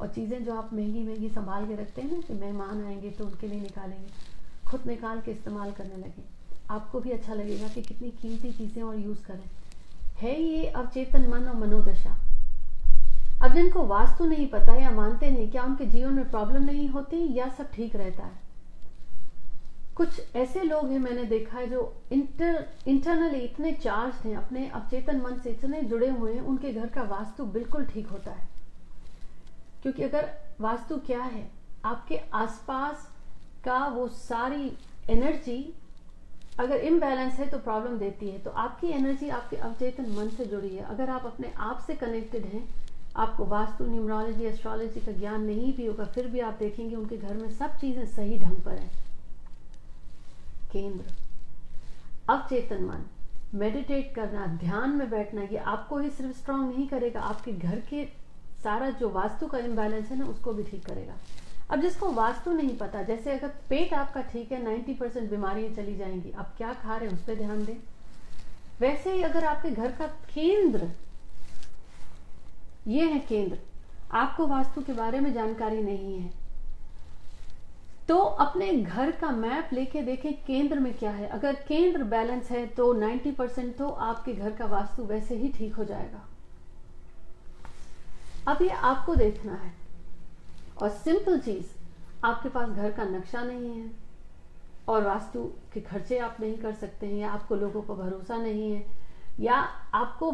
और 0.00 0.08
चीज़ें 0.08 0.44
जो 0.44 0.54
आप 0.54 0.70
महँगी 0.72 1.02
महँगी 1.02 1.28
संभाल 1.28 1.66
के 1.66 1.74
रखते 1.74 2.02
हैं 2.02 2.12
ना, 2.12 2.20
कि 2.20 2.34
मेहमान 2.34 2.84
आएँगे 2.84 3.10
तो 3.10 3.26
उनके 3.26 3.48
लिए 3.48 3.60
निकालेंगे, 3.60 4.10
खुद 4.66 4.80
निकाल 4.86 5.20
के 5.20 5.30
इस्तेमाल 5.30 5.72
करने 5.72 5.96
लगे। 5.96 6.24
आपको 6.70 7.00
भी 7.00 7.10
अच्छा 7.10 7.34
लगेगा 7.34 7.68
कि 7.68 7.82
कितनी 7.82 8.10
कीमती 8.10 8.52
चीज़ें 8.52 8.82
और 8.82 8.98
यूज़ 9.00 9.24
करें। 9.24 9.50
है 10.16 10.42
ये 10.42 10.66
अवचेतन 10.66 11.22
मन 11.22 11.44
और 11.44 11.56
मनोदशा। 11.56 12.18
अब 13.42 13.54
जिनको 13.54 13.82
वास्तु 13.82 14.24
नहीं 14.24 14.46
पता 14.46 14.74
या 14.74 14.90
मानते 14.90 15.30
नहीं, 15.30 15.50
क्या 15.50 15.62
उनके 15.62 15.86
जीवन 15.86 16.12
में 16.12 16.30
प्रॉब्लम 16.30 16.62
नहीं 16.62 16.88
होती 16.88 17.34
या 17.34 17.48
सब 17.48 17.72
ठीक 17.72 17.96
रहता 17.96 18.22
है? 18.22 18.41
कुछ 20.02 20.36
ऐसे 20.36 20.62
लोग 20.62 20.90
हैं 20.90 20.98
मैंने 20.98 21.24
देखा 21.24 21.58
है 21.58 21.70
जो 21.70 21.96
इंटर 22.12 22.66
इंटरनली 22.88 23.38
इतने 23.38 23.72
चार्ज 23.72 24.14
हैं, 24.14 24.36
अपने 24.36 24.68
अवचेतन 24.68 25.20
मन 25.20 25.38
से 25.38 25.50
इतने 25.50 25.82
जुड़े 25.82 26.08
हुए 26.08 26.32
हैं, 26.34 26.40
उनके 26.40 26.72
घर 26.72 26.86
का 26.86 27.02
वास्तु 27.02 27.44
बिल्कुल 27.44 27.84
ठीक 27.84 28.06
होता 28.06 28.30
है। 28.30 28.48
क्योंकि 29.82 30.02
अगर 30.02 30.28
वास्तु 30.60 30.96
क्या 30.96 31.22
है, 31.22 31.50
आपके 31.84 32.16
आसपास 32.34 33.08
का 33.64 33.86
वो 33.86 34.08
सारी 34.08 34.72
एनर्जी 35.10 35.74
अगर 36.58 36.76
इम्बैलेंस 36.76 37.34
है 37.34 37.48
तो 37.48 37.58
प्रॉब्लम 37.58 37.98
देती 37.98 38.30
है। 38.30 38.38
तो 38.38 38.50
आपकी 38.50 38.88
एनर्जी 38.88 39.28
आपके 39.28 39.56
अवचेतन 39.56 40.10
मन 40.10 40.28
से 40.28 40.44
जुड़ी 40.44 40.76
है। 40.76 40.84
अगर 40.84 41.10
आप 41.10 41.26
अपने 41.26 41.52
आप 41.56 41.84
से 41.86 41.94
कनेक्टेड 41.94 42.44
हैं, 42.44 42.68
आपको 43.16 43.44
वास्तु 43.44 43.86
न्यूमरोलॉजी 43.86 44.44
एस्ट्रोलॉजी 44.44 45.00
का 45.00 45.12
ज्ञान 45.12 45.42
नहीं 45.42 45.72
भी 45.72 45.86
होगा, 45.86 46.04
फिर 46.04 46.26
भी 46.26 46.40
आप 46.40 46.54
देखेंगे 46.54 46.96
उनके 46.96 47.16
घर 47.16 47.34
में 47.34 47.50
सब 47.50 47.78
चीज़ें 47.78 48.06
सही 48.06 48.38
ढंग 48.38 48.56
पर 48.56 48.72
है। 48.72 49.01
केंद्र। 50.72 51.12
अवचेतन 52.28 52.84
मन 52.84 53.04
मेडिटेट 53.54 54.14
करना, 54.14 54.46
ध्यान 54.46 54.90
में 54.90 55.10
बैठना, 55.10 55.42
ये 55.42 55.56
आपको 55.56 55.98
ही 55.98 56.10
सिर्फ़ 56.10 56.36
स्ट्रांग 56.36 56.74
नहीं 56.74 56.88
करेगा, 56.88 57.20
आपके 57.20 57.52
घर 57.52 57.80
के 57.80 58.04
सारा 58.64 58.90
जो 58.90 59.10
वास्तु 59.10 59.46
का 59.46 59.58
इम्बैलेंस 59.58 60.08
है 60.08 60.18
ना, 60.18 60.24
उसको 60.24 60.52
भी 60.52 60.62
ठीक 60.62 60.86
करेगा। 60.86 61.14
अब 61.70 61.80
जिसको 61.80 62.12
वास्तु 62.12 62.52
नहीं 62.52 62.76
पता, 62.76 63.02
जैसे 63.02 63.32
अगर 63.32 63.48
पेट 63.48 63.94
आपका 63.94 64.20
ठीक 64.20 64.52
है 64.52 64.62
90 64.62 64.94
परसेंट 64.94 65.30
बीमारियाँ 65.30 65.74
चली 65.74 65.96
जाएँगी, 65.96 66.32
आप 66.32 66.54
क्या 66.56 66.72
खा 66.72 66.96
रहे 66.96 67.08
हैं, 67.08 67.16
उस 67.16 67.24
पर 67.24 67.34
ध्यान 67.34 67.64
दें। 67.64 67.76
वैसे 68.80 69.12
ही 69.12 69.22
अगर 69.22 69.44
आपके 69.44 69.70
घर 69.70 69.92
का 69.92 70.06
केंद्र, 70.06 70.90
ये 72.86 73.04
है 73.04 73.18
केंद्र। 73.18 73.58
आपको 74.12 74.46
वास्तु 74.46 74.82
के 74.82 74.92
बारे 74.92 75.20
में 75.20 75.32
जानकारी 75.32 75.82
नहीं 75.82 76.18
है। 76.20 76.41
तो 78.08 78.18
अपने 78.18 78.72
घर 78.72 79.10
का 79.10 79.30
मैप 79.30 79.70
लेके 79.72 80.02
देखें 80.02 80.32
केंद्र 80.44 80.78
में 80.80 80.92
क्या 80.94 81.10
है। 81.10 81.26
अगर 81.26 81.54
केंद्र 81.68 82.04
बैलेंस 82.04 82.50
है 82.50 82.66
तो 82.66 82.92
90 82.94 83.32
परसेंट 83.32 83.76
तो 83.76 83.88
आपके 83.88 84.32
घर 84.32 84.50
का 84.50 84.66
वास्तु 84.66 85.04
वैसे 85.04 85.36
ही 85.36 85.48
ठीक 85.48 85.74
हो 85.74 85.84
जाएगा। 85.84 86.26
अब 88.48 88.62
ये 88.62 88.68
आपको 88.68 89.14
देखना 89.14 89.54
है। 89.54 89.72
और 90.82 90.90
सिंपल 90.90 91.38
चीज़, 91.38 91.66
आपके 92.24 92.48
पास 92.48 92.68
घर 92.68 92.90
का 92.90 93.04
नक्शा 93.04 93.42
नहीं 93.42 93.70
है 93.80 93.90
और 94.88 95.02
वास्तु 95.02 95.44
के 95.74 95.80
खर्चे 95.80 96.18
आप 96.18 96.36
नहीं 96.40 96.58
कर 96.58 96.72
सकते 96.72 97.06
हैं, 97.06 97.14
या 97.14 97.30
आपको 97.30 97.54
लोगों 97.54 97.82
को 97.82 97.94
भरोसा 97.94 98.36
नहीं 98.36 98.72
है, 98.72 98.86
या 99.40 99.56
आपको 99.94 100.30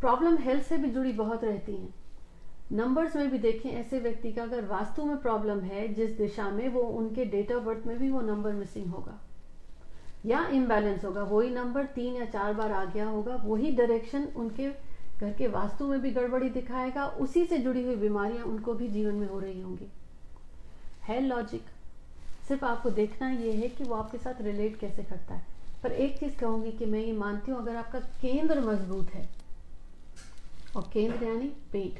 प्रॉब्लम 0.00 0.36
हेल्थ 0.36 0.64
से 0.64 0.76
भी 0.76 0.90
जुड़ी 0.90 1.12
बहुत 1.12 1.44
रहती 1.44 1.72
हैं। 1.72 1.94
नंबर्स 2.72 3.16
में 3.16 3.30
भी 3.30 3.38
देखें, 3.38 3.70
ऐसे 3.70 3.98
व्यक्ति 3.98 4.32
का 4.32 4.42
अगर 4.42 4.64
वास्तु 4.64 5.04
में 5.04 5.16
प्रॉब्लम 5.16 5.60
है, 5.60 5.94
जिस 5.94 6.10
दिशा 6.18 6.50
में 6.50 6.68
वो 6.68 6.80
उनके 6.80 7.24
डेट 7.24 7.52
ऑफ़ 7.52 7.64
बर्थ 7.64 7.86
में 7.86 7.98
भी 7.98 8.10
वो 8.10 8.20
नंबर 8.20 8.52
मिसिंग 8.52 8.86
होगा। 8.86 9.18
या 10.26 10.46
इम्बैलेंस 10.46 11.04
होगा, 11.04 11.22
वही 11.22 11.50
नंबर 11.50 11.84
तीन 11.84 12.16
या 12.16 12.24
चार 12.24 12.54
बार 12.54 12.72
आ 12.72 12.84
गया 12.84 13.06
होगा, 13.06 13.34
वही 13.34 13.70
डायरेक्शन 13.70 14.24
उनके 14.36 14.70
घर 15.20 15.32
के 15.32 15.46
वास्तु 15.46 15.86
में 15.86 16.00
भी 16.00 16.10
गड़बड़ी 16.10 16.48
दिखाएगा, 16.48 17.06
उसी 17.06 17.44
से 17.44 17.58
जुड़ी 17.58 17.84
हुई 17.84 17.96
बीमारियाँ 17.96 18.44
उनको 18.44 18.74
भी 18.74 18.88
जीवन 18.88 19.14
में 19.14 19.28
हो 19.28 19.38
रही 19.38 19.60
होंगी। 19.60 19.90
है 21.02 21.20
लॉजिक 21.20 21.64
सिर्फ़ 22.48 22.64
आपको 22.64 22.90
देखना 22.90 23.30
ये 23.30 23.52
है 23.52 23.68
कि 23.68 23.84
वो 23.84 23.94
आपके 23.94 24.18
साथ 24.18 24.42
रिलेट 24.42 24.76
कैसे 24.76 25.02
करता 25.02 25.34
है। 25.34 25.46
पर 25.82 25.92
एक 25.92 26.18
चीज़ 26.18 26.36
कहूँगी 26.36 26.72
कि 26.72 26.86
मैं 26.86 27.00
ये 27.00 27.12
मानती 27.12 27.50
हूँ, 27.50 27.60
अगर 27.60 27.76
आपका 27.76 28.00
केंद्र 28.00 28.60
मज़बूत 28.60 29.10
है, 29.10 29.28
और 30.76 30.90
केंद्र 30.92 31.24
यानी 31.24 31.52
पेट 31.72 31.98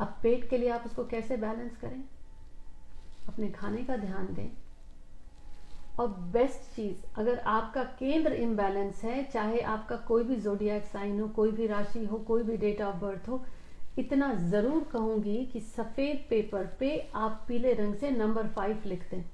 अब 0.00 0.16
पेट 0.22 0.48
के 0.50 0.58
लिए 0.58 0.70
आप 0.70 0.82
उसको 0.86 1.04
कैसे 1.04 1.36
बैलेंस 1.36 1.76
करें? 1.76 2.02
अपने 3.28 3.48
खाने 3.48 3.84
का 3.84 3.96
ध्यान 3.96 4.34
दें। 4.34 4.50
और 6.00 6.08
बेस्ट 6.08 6.76
चीज़, 6.76 6.96
अगर 7.16 7.38
आपका 7.38 7.82
केंद्र 7.84 8.32
इम्बैलेंस 8.32 9.02
है, 9.04 9.22
चाहे 9.24 9.60
आपका 9.60 9.96
कोई 9.96 10.24
भी 10.24 10.36
जोडियाक 10.36 10.84
साइन 10.84 11.20
हो, 11.20 11.28
कोई 11.28 11.50
भी 11.50 11.66
राशि 11.66 12.04
हो, 12.04 12.18
कोई 12.18 12.42
भी 12.42 12.56
डेट 12.56 12.82
ऑफ़ 12.82 12.96
बर्थ 12.96 13.28
हो, 13.28 13.44
इतना 13.98 14.34
ज़रूर 14.34 14.84
कहूँगी 14.84 15.44
कि 15.46 15.60
सफ़ेद 15.60 16.24
पेपर 16.30 16.66
पे 16.80 17.10
आप 17.14 17.44
पीले 17.48 17.72
रंग 17.72 17.94
से 17.94 18.10
नंबर 18.10 18.46
फाइव 18.46 18.82
लिख 18.86 19.10
दें 19.10 19.24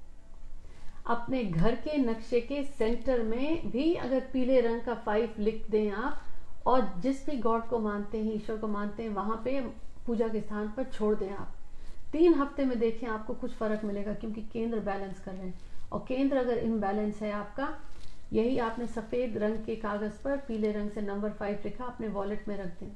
अपने 1.06 1.44
घर 1.44 1.74
के 1.74 1.98
नक्शे 1.98 2.40
के 2.40 2.62
सेंटर 2.64 3.22
में 3.22 3.70
भी 3.70 3.94
अगर 3.94 4.20
पीले 4.20 4.60
रंग 4.60 4.80
का 4.80 4.94
फाइव 4.94 5.34
लिख 5.38 5.70
दें 5.70 5.90
आप, 5.90 6.22
और 6.66 6.94
जिस 6.98 7.26
भी 7.26 7.36
गॉड 7.36 7.68
को 7.68 7.78
मानते 7.78 8.18
हैं, 8.18 8.34
ईश्वर 8.34 8.56
को 8.56 8.68
मानते 8.68 9.02
हैं, 9.02 9.10
वहाँ 9.10 9.40
पे 9.44 9.60
पूजा 10.06 10.28
के 10.28 10.40
स्थान 10.40 10.68
पर 10.68 10.84
छोड़ 10.84 11.14
दें 11.16 11.30
आप। 11.30 11.54
तीन 12.12 12.34
हफ़्ते 12.34 12.64
में 12.64 12.78
देखें 12.78 13.08
आपको 13.08 13.34
कुछ 13.34 13.52
फ़र्क 13.52 13.84
मिलेगा 13.84 14.12
क्योंकि 14.12 14.42
केंद्र 14.42 14.80
बैलेंस 14.80 15.20
कर 15.20 15.32
रहे 15.32 15.46
हैं। 15.46 15.58
और 15.92 16.04
केंद्र 16.08 16.36
अगर 16.36 16.58
इम्बैलेंस 16.58 17.22
है 17.22 17.32
आपका, 17.32 17.78
यही 18.32 18.58
आपने 18.58 18.86
सफ़ेद 18.86 19.36
रंग 19.38 19.54
के 19.54 19.76
कागज़ 19.76 20.22
पर 20.24 20.36
पीले 20.36 20.72
रंग 20.72 20.90
से 20.90 21.00
नंबर 21.00 21.30
फाइव 21.30 21.58
लिखा, 21.64 21.84
अपने 21.84 22.08
वॉलेट 22.08 22.48
में 22.48 22.56
रख 22.56 22.80
दें। 22.80 22.92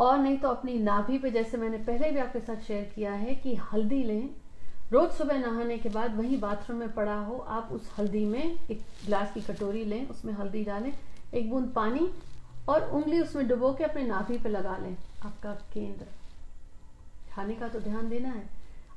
और 0.00 0.18
नहीं 0.18 0.38
तो 0.38 0.48
अपनी 0.48 0.78
नाभि 0.78 1.18
पे, 1.18 1.30
जैसे 1.30 1.56
मैंने 1.56 1.78
पहले 1.78 2.10
भी 2.10 2.18
आपके 2.18 2.40
साथ 2.40 2.56
शेयर 2.56 2.92
किया 2.94 3.12
है 3.12 3.34
कि 3.34 3.54
हल्दी 3.54 4.02
लें। 4.02 4.30
रोज 4.92 5.10
सुबह 5.10 5.38
नहाने 5.38 5.78
के 5.78 5.88
बाद 5.88 6.16
वही 6.16 6.36
बाथरूम 6.36 6.78
में 6.78 6.92
पड़ा 6.92 7.14
हो, 7.14 7.36
आप 7.38 7.68
उस 7.72 7.94
हल्दी 7.98 8.24
में 8.24 8.58
एक 8.70 8.80
ग्लास 9.06 9.32
की 9.34 9.40
कटोरी 9.40 9.84
लें, 9.84 10.08
उसमें 10.08 10.32
हल्दी 10.32 10.64
डालें, 10.64 10.92
एक 11.34 11.50
बूंद 11.50 11.72
पानी 11.76 12.10
और 12.68 12.90
उंगली 12.90 13.20
उसमें 13.20 13.48
डुबो 13.48 13.72
के 13.74 13.84
अपने 13.84 14.02
नाभि 14.02 14.38
पे 14.38 14.48
लगा 14.48 14.76
लें। 14.76 14.96
आपका 15.24 15.52
केंद्र। 15.72 16.06
खाने 17.34 17.54
का 17.54 17.68
तो 17.68 17.80
ध्यान 17.80 18.08
देना 18.08 18.28
है। 18.28 18.48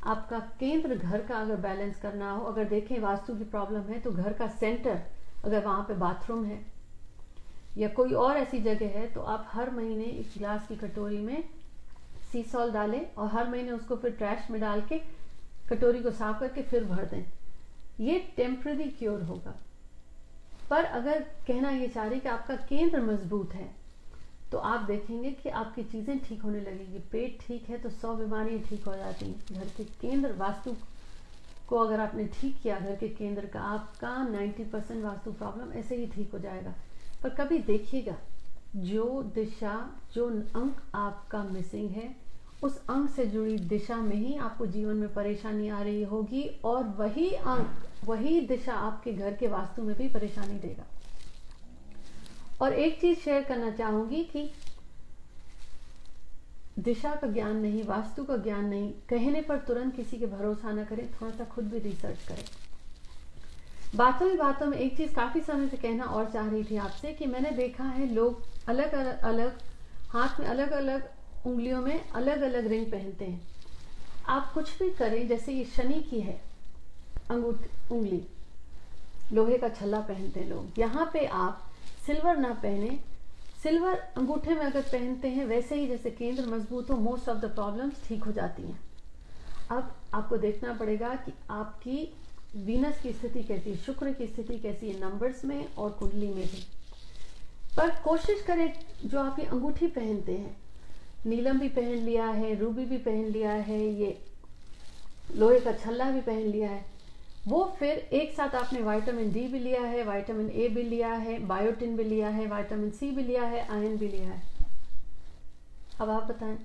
आपका 0.05 0.39
केंद्र 0.59 0.95
घर 0.95 1.21
का 1.21 1.35
अगर 1.35 1.55
बैलेंस 1.57 1.99
करना 2.01 2.31
हो, 2.31 2.45
अगर 2.45 2.65
देखें 2.65 2.99
वास्तु 2.99 3.35
की 3.35 3.43
प्रॉब्लम 3.45 3.81
है 3.83 3.99
तो 3.99 4.11
घर 4.11 4.33
का 4.33 4.47
सेंटर 4.49 5.01
अगर 5.45 5.65
वहाँ 5.65 5.83
पे 5.83 5.93
बाथरूम 5.93 6.45
है, 6.45 6.59
या 7.77 7.87
कोई 7.89 8.13
और 8.15 8.37
ऐसी 8.37 8.59
जगह 8.59 8.99
है 8.99 9.07
तो 9.13 9.21
आप 9.21 9.47
हर 9.51 9.69
महीने 9.71 10.03
एक 10.03 10.27
गिलास 10.27 10.67
की 10.67 10.75
कटोरी 10.75 11.17
में 11.17 11.43
सी 12.31 12.43
सॉल 12.43 12.71
डालें 12.71 13.13
और 13.13 13.27
हर 13.27 13.49
महीने 13.49 13.71
उसको 13.71 13.95
फिर 13.95 14.11
ट्रैश 14.11 14.49
में 14.51 14.59
डाल 14.61 14.81
के 14.81 14.99
कटोरी 15.69 16.01
को 16.03 16.11
साफ़ 16.11 16.39
करके 16.39 16.61
फिर 16.61 16.83
भर 16.83 17.05
दें। 17.05 17.23
ये 17.99 18.19
टेम्पररी 18.37 18.89
क्योर 18.91 19.21
होगा। 19.21 19.55
पर 20.69 20.83
अगर 20.83 21.19
कहना 21.47 21.69
ये 21.69 21.87
चाह 21.87 22.07
रही 22.07 22.19
कि 22.19 22.29
आपका 22.29 22.55
केंद्र 22.67 23.01
मज़बूत 23.01 23.53
है 23.53 23.69
तो 24.51 24.57
आप 24.57 24.81
देखेंगे 24.81 25.31
कि 25.33 25.49
आपकी 25.51 25.83
चीज़ें 25.83 26.19
ठीक 26.19 26.41
होने 26.41 26.59
लगेंगी। 26.59 26.99
पेट 27.11 27.37
ठीक 27.41 27.69
है 27.69 27.77
तो 27.77 27.89
सौ 27.91 28.13
बीमारियाँ 28.15 28.61
ठीक 28.61 28.87
हो 28.87 28.95
जाती 28.95 29.25
हैं। 29.25 29.59
घर 29.59 29.67
के 29.77 29.83
केंद्र 30.01 30.31
वास्तु 30.33 30.75
को 31.67 31.77
अगर 31.77 31.99
आपने 31.99 32.25
ठीक 32.33 32.61
किया, 32.63 32.79
घर 32.79 32.95
के 32.95 33.07
केंद्र 33.09 33.45
का 33.45 33.61
आपका 33.61 34.15
90 34.27 34.63
परसेंट 34.71 35.03
वास्तु 35.03 35.31
प्रॉब्लम 35.31 35.73
ऐसे 35.73 35.95
ही 35.95 36.05
ठीक 36.07 36.31
हो 36.33 36.39
जाएगा। 36.39 36.73
पर 37.23 37.29
कभी 37.35 37.57
देखिएगा, 37.59 38.15
जो 38.75 39.21
दिशा, 39.35 39.73
जो 40.13 40.27
अंक 40.55 40.81
आपका 40.95 41.43
मिसिंग 41.43 41.89
है, 41.89 42.15
उस 42.63 42.77
अंक 42.89 43.09
से 43.09 43.25
जुड़ी 43.25 43.57
दिशा 43.67 43.95
में 43.95 44.15
ही 44.15 44.35
आपको 44.35 44.65
जीवन 44.65 44.95
में 44.95 45.13
परेशानी 45.13 45.67
आ 45.69 45.81
रही 45.81 46.03
होगी 46.03 46.43
और 46.65 46.83
वही 46.97 47.29
अंक, 47.29 47.83
वही 48.05 48.39
दिशा 48.41 48.73
आपके 48.73 49.13
घर 49.13 49.33
के 49.33 49.47
वास्तु 49.47 49.81
में 49.81 49.95
भी 49.97 50.07
परेशानी 50.09 50.59
देगा। 50.59 50.85
और 52.61 52.73
एक 52.73 52.99
चीज़ 53.01 53.19
शेयर 53.19 53.43
करना 53.43 53.69
चाहूँगी 53.71 54.23
कि 54.23 54.49
दिशा 56.79 57.13
का 57.15 57.27
ज्ञान 57.27 57.57
नहीं, 57.57 57.83
वास्तु 57.83 58.23
का 58.23 58.37
ज्ञान 58.37 58.65
नहीं, 58.65 58.91
कहने 59.09 59.41
पर 59.41 59.57
तुरंत 59.57 59.95
किसी 59.95 60.17
के 60.17 60.25
भरोसा 60.25 60.71
न 60.71 60.83
करें, 60.85 61.07
थोड़ा 61.11 61.31
सा 61.31 61.43
खुद 61.43 61.69
भी 61.69 61.79
रिसर्च 61.79 62.23
करें। 62.27 62.43
बातों 63.95 64.29
ही 64.29 64.37
बातों 64.37 64.65
में 64.65 64.77
एक 64.77 64.97
चीज़ 64.97 65.13
काफ़ी 65.13 65.41
समय 65.41 65.67
से 65.67 65.77
कहना 65.77 66.03
और 66.03 66.31
चाह 66.31 66.49
रही 66.49 66.63
थी 66.63 66.77
आपसे 66.77 67.13
कि 67.13 67.25
मैंने 67.25 67.51
देखा 67.51 67.83
है 67.83 68.13
लोग 68.13 68.41
अलग 68.67 68.93
अलग 68.93 69.21
अलग, 69.21 69.59
हाथ 70.09 70.39
में 70.39 70.47
अलग 70.47 70.71
अलग 70.71 71.09
उंगलियों 71.45 71.81
में 71.81 72.09
अलग 72.09 72.41
अलग 72.41 72.67
रिंग 72.67 72.85
पहनते 72.91 73.25
हैं। 73.25 73.41
आप 74.27 74.51
कुछ 74.53 74.77
भी 74.79 74.89
करें, 74.89 75.27
जैसे 75.27 75.53
ये 75.53 75.63
शनि 75.65 76.01
की 76.09 76.19
है, 76.19 76.41
अंगूठ, 77.31 77.67
उंगली, 77.91 78.21
लोहे 79.33 79.57
का 79.57 79.69
छल्ला 79.69 79.99
पहनते 79.99 80.39
हैं 80.39 80.49
लोग। 80.49 80.79
यहाँ 80.79 81.09
पे 81.13 81.25
आप 81.25 81.63
सिल्वर 82.07 82.37
ना 82.37 82.53
पहने। 82.53 82.99
सिल्वर 83.63 83.95
अंगूठे 84.17 84.55
में 84.55 84.61
अगर 84.61 84.81
पहनते 84.81 85.27
हैं, 85.27 85.45
वैसे 85.45 85.75
ही 85.75 85.87
जैसे 85.87 86.11
केंद्र 86.11 86.45
मज़बूत 86.45 86.91
हो 86.91 86.95
मोस्ट 86.97 87.29
ऑफ़ 87.29 87.37
द 87.37 87.45
प्रॉब्लम्स 87.45 88.07
ठीक 88.07 88.23
हो 88.23 88.31
जाती 88.31 88.63
हैं। 88.63 88.79
अब 89.71 89.95
आपको 90.13 90.37
देखना 90.37 90.73
पड़ेगा 90.73 91.09
कि 91.15 91.33
आपकी 91.49 92.13
वीनस 92.55 93.01
की 93.01 93.13
स्थिति 93.13 93.43
कैसी 93.43 93.69
है, 93.69 93.77
शुक्र 93.77 94.13
की 94.13 94.27
स्थिति 94.27 94.59
कैसी 94.59 94.89
है 94.89 94.99
नंबर्स 94.99 95.45
में 95.45 95.75
और 95.75 95.89
कुंडली 95.89 96.27
में 96.27 96.45
भी। 96.45 96.65
पर 97.77 97.89
कोशिश 97.89 98.41
करें 98.41 98.73
जो 99.05 99.19
आप 99.19 99.39
ये 99.39 99.45
अंगूठी 99.45 99.87
पहनते 99.87 100.31
हैं। 100.31 100.57
नीलम 101.25 101.59
भी 101.59 101.69
पहन 101.69 101.95
लिया 101.95 102.25
है, 102.25 102.55
रूबी 102.55 102.85
भी 102.85 102.97
पहन 102.97 103.25
लिया 103.25 103.51
है, 103.51 103.85
ये 103.85 104.21
लोहे 105.35 105.59
का 105.59 105.73
छल्ला 105.73 106.11
भी 106.11 106.21
पहन 106.21 106.41
लिया 106.41 106.69
है। 106.69 106.96
वो 107.47 107.63
फिर 107.79 107.97
एक 108.13 108.33
साथ 108.33 108.55
आपने 108.55 108.81
विटामिन 108.81 109.31
डी 109.31 109.47
भी 109.47 109.59
लिया 109.59 109.81
है 109.81 110.03
विटामिन 110.03 110.49
ए 110.51 110.67
भी 110.69 110.83
लिया 110.83 111.11
है 111.15 111.37
बायोटिन 111.47 111.95
भी 111.97 112.03
लिया 112.03 112.29
है 112.29 112.45
विटामिन 112.47 112.89
सी 112.91 113.11
भी 113.11 113.23
लिया 113.23 113.43
है 113.43 113.65
आयन 113.67 113.97
भी 113.97 114.07
लिया 114.07 114.29
है। 114.29 114.41
अब 116.01 116.09
आप 116.09 116.23
बताएँ, 116.23 116.57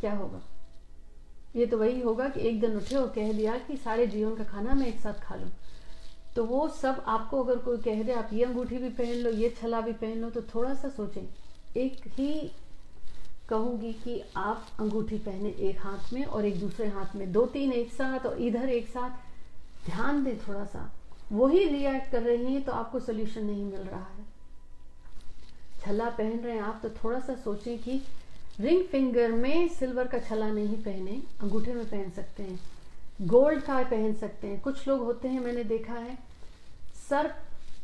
क्या 0.00 0.12
होगा? 0.14 0.40
ये 1.56 1.66
तो 1.66 1.78
वही 1.78 2.00
होगा 2.00 2.28
कि 2.28 2.40
एक 2.48 2.60
दिन 2.60 2.76
उठे 2.76 2.96
और 2.96 3.08
कह 3.14 3.32
दिया 3.32 3.56
कि 3.58 3.76
सारे 3.76 4.06
जीवन 4.06 4.34
का 4.34 4.44
खाना 4.44 4.74
मैं 4.74 4.86
एक 4.86 5.00
साथ 5.00 5.20
खा 5.22 5.34
लूँ। 5.34 5.50
तो 6.36 6.44
वो 6.44 6.68
सब 6.72 7.02
आपको 7.08 7.42
अगर 7.44 7.56
कोई 7.58 7.78
कह 7.78 8.02
दे, 8.02 8.12
आप 8.12 8.28
ये 8.32 8.44
अंगूठी 8.44 8.78
भी 8.78 8.88
पहन 8.90 9.16
लो, 9.16 9.30
ये 9.30 9.48
छला 9.60 9.80
भी 9.80 9.92
पहन 9.94 10.18
लो 10.18 10.30
तो 10.30 10.42
थोड़ा 10.54 10.74
सा 10.74 10.88
सोचें। 10.90 11.22
एक 11.76 12.00
ही 12.08 12.32
कहूँगी 13.48 13.92
कि 13.94 14.22
आप 14.36 14.66
अंगूठी 14.80 15.18
पहने 15.18 15.48
एक 15.60 15.78
हाथ 15.80 16.12
में 16.12 16.24
और 16.24 16.44
एक 16.44 16.58
दूसरे 16.60 16.86
हाथ 16.86 17.16
में, 17.16 17.30
दो 17.32 17.44
तीन 17.48 17.72
एक 17.72 17.92
साथ 17.92 18.26
और 18.26 18.40
इधर 18.40 18.68
एक 18.68 18.88
साथ 18.88 19.31
ध्यान 19.84 20.24
दें 20.24 20.36
थोड़ा 20.38 20.64
सा। 20.64 20.90
वही 21.32 21.64
रिएक्ट 21.66 22.10
कर 22.12 22.22
रही 22.22 22.52
हैं 22.54 22.62
तो 22.62 22.72
आपको 22.72 23.00
सोल्यूशन 23.00 23.44
नहीं 23.44 23.64
मिल 23.64 23.80
रहा 23.80 24.00
है। 24.00 24.24
छला 25.80 26.08
पहन 26.10 26.38
रहे 26.38 26.54
हैं, 26.54 26.62
आप 26.62 26.80
तो 26.82 26.90
थोड़ा 26.94 27.20
सा 27.20 27.34
सोचें 27.34 27.78
कि 27.78 28.00
रिंग 28.60 28.84
फिंगर 28.84 29.32
में 29.32 29.68
सिल्वर 29.68 30.06
का 30.06 30.18
छला 30.18 30.50
नहीं 30.50 30.76
पहने, 30.76 31.20
अंगूठे 31.40 31.72
में 31.72 31.84
पहन 31.84 32.10
सकते 32.10 32.42
हैं 32.42 32.58
गोल्ड 33.22 33.62
का 33.62 33.82
पहन 33.82 34.14
सकते 34.14 34.46
हैं। 34.46 34.60
कुछ 34.60 34.86
लोग 34.88 35.00
होते 35.00 35.28
हैं, 35.28 35.40
मैंने 35.40 35.64
देखा 35.64 35.94
है, 35.94 36.16
सर 37.08 37.32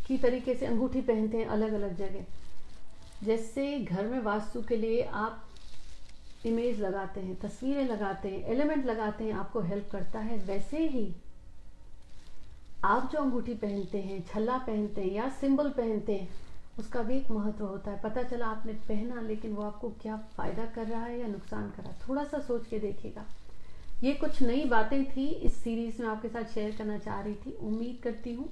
की 0.07 0.19
तरीके 0.19 0.55
से 0.55 0.67
अंगूठी 0.67 1.01
पहनते 1.01 1.37
हैं 1.37 1.47
अलग 1.47 1.73
अलग 1.73 1.97
जगह। 1.97 3.25
जैसे 3.25 3.79
घर 3.79 4.07
में 4.07 4.19
वास्तु 4.21 4.63
के 4.63 4.77
लिए 4.77 5.03
आप 5.03 5.45
इमेज 6.47 6.81
लगाते 6.81 7.21
हैं, 7.21 7.35
तस्वीरें 7.37 7.85
लगाते 7.85 8.29
हैं 8.29 8.45
एलिमेंट 8.47 8.85
लगाते 8.87 9.25
हैं, 9.25 9.33
आपको 9.33 9.61
हेल्प 9.61 9.89
करता 9.93 10.19
है, 10.19 10.39
वैसे 10.39 10.87
ही 10.87 11.05
आप 12.85 13.09
जो 13.13 13.19
अंगूठी 13.19 13.55
पहनते 13.55 13.99
हैं, 13.99 14.25
छल्ला 14.27 14.57
पहनते 14.59 15.01
हैं 15.01 15.13
या 15.13 15.29
सिंबल 15.31 15.69
पहनते 15.69 16.15
हैं, 16.15 16.29
उसका 16.79 17.03
भी 17.03 17.17
एक 17.17 17.31
महत्व 17.31 17.65
होता 17.65 17.91
है। 17.91 18.01
पता 18.01 18.23
चला 18.23 18.47
आपने 18.47 18.73
पहना, 18.89 19.21
लेकिन 19.21 19.53
वो 19.53 19.63
आपको 19.63 19.89
क्या 20.03 20.17
फ़ायदा 20.37 20.67
कर 20.67 20.87
रहा 20.87 21.05
है 21.05 21.19
या 21.21 21.27
नुकसान 21.27 21.71
कर 21.71 21.83
रहा 21.83 21.93
है? 21.93 21.99
थोड़ा 22.09 22.25
सा 22.25 22.39
सोच 22.39 22.67
के 22.67 22.79
देखिएगा। 22.79 23.25
ये 24.03 24.13
कुछ 24.13 24.43
नई 24.43 24.65
बातें 24.65 25.05
थी 25.07 25.27
इस 25.27 25.57
सीरीज़ 25.57 26.03
में 26.03 26.09
आपके 26.09 26.29
साथ 26.29 26.45
शेयर 26.45 26.77
करना 26.77 26.99
चाह 26.99 27.21
रही 27.21 27.35
थी। 27.35 27.57
उम्मीद 27.61 27.99
करती 28.03 28.35
हूँ 28.35 28.49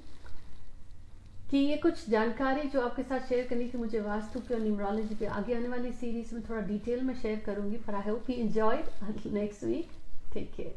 कि 1.51 1.59
ये 1.59 1.77
कुछ 1.77 2.09
जानकारी 2.11 2.69
जो 2.69 2.81
आपके 2.81 3.03
साथ 3.03 3.29
शेयर 3.29 3.47
करनी 3.47 3.69
थी 3.69 3.79
मुझे 3.79 4.01
वास्तु 4.01 4.41
पे 4.41 4.55
और 4.55 4.61
न्यूमरोलॉजी 4.61 5.15
पे 5.15 5.27
आगे 5.27 5.55
आने 5.55 5.69
वाली 5.69 5.93
सीरीज़ 5.93 6.35
में 6.35 6.43
थोड़ा 6.49 6.61
डिटेल 6.61 7.03
में 7.03 7.15
शेयर 7.15 7.39
करूँगी। 7.47 7.77
पर 7.77 7.95
I 7.95 8.11
hope 8.11 8.31
you 8.31 8.37
enjoyed 8.37 9.33
next 9.33 9.65
week 9.65 9.91
take 10.35 10.53
care 10.55 10.75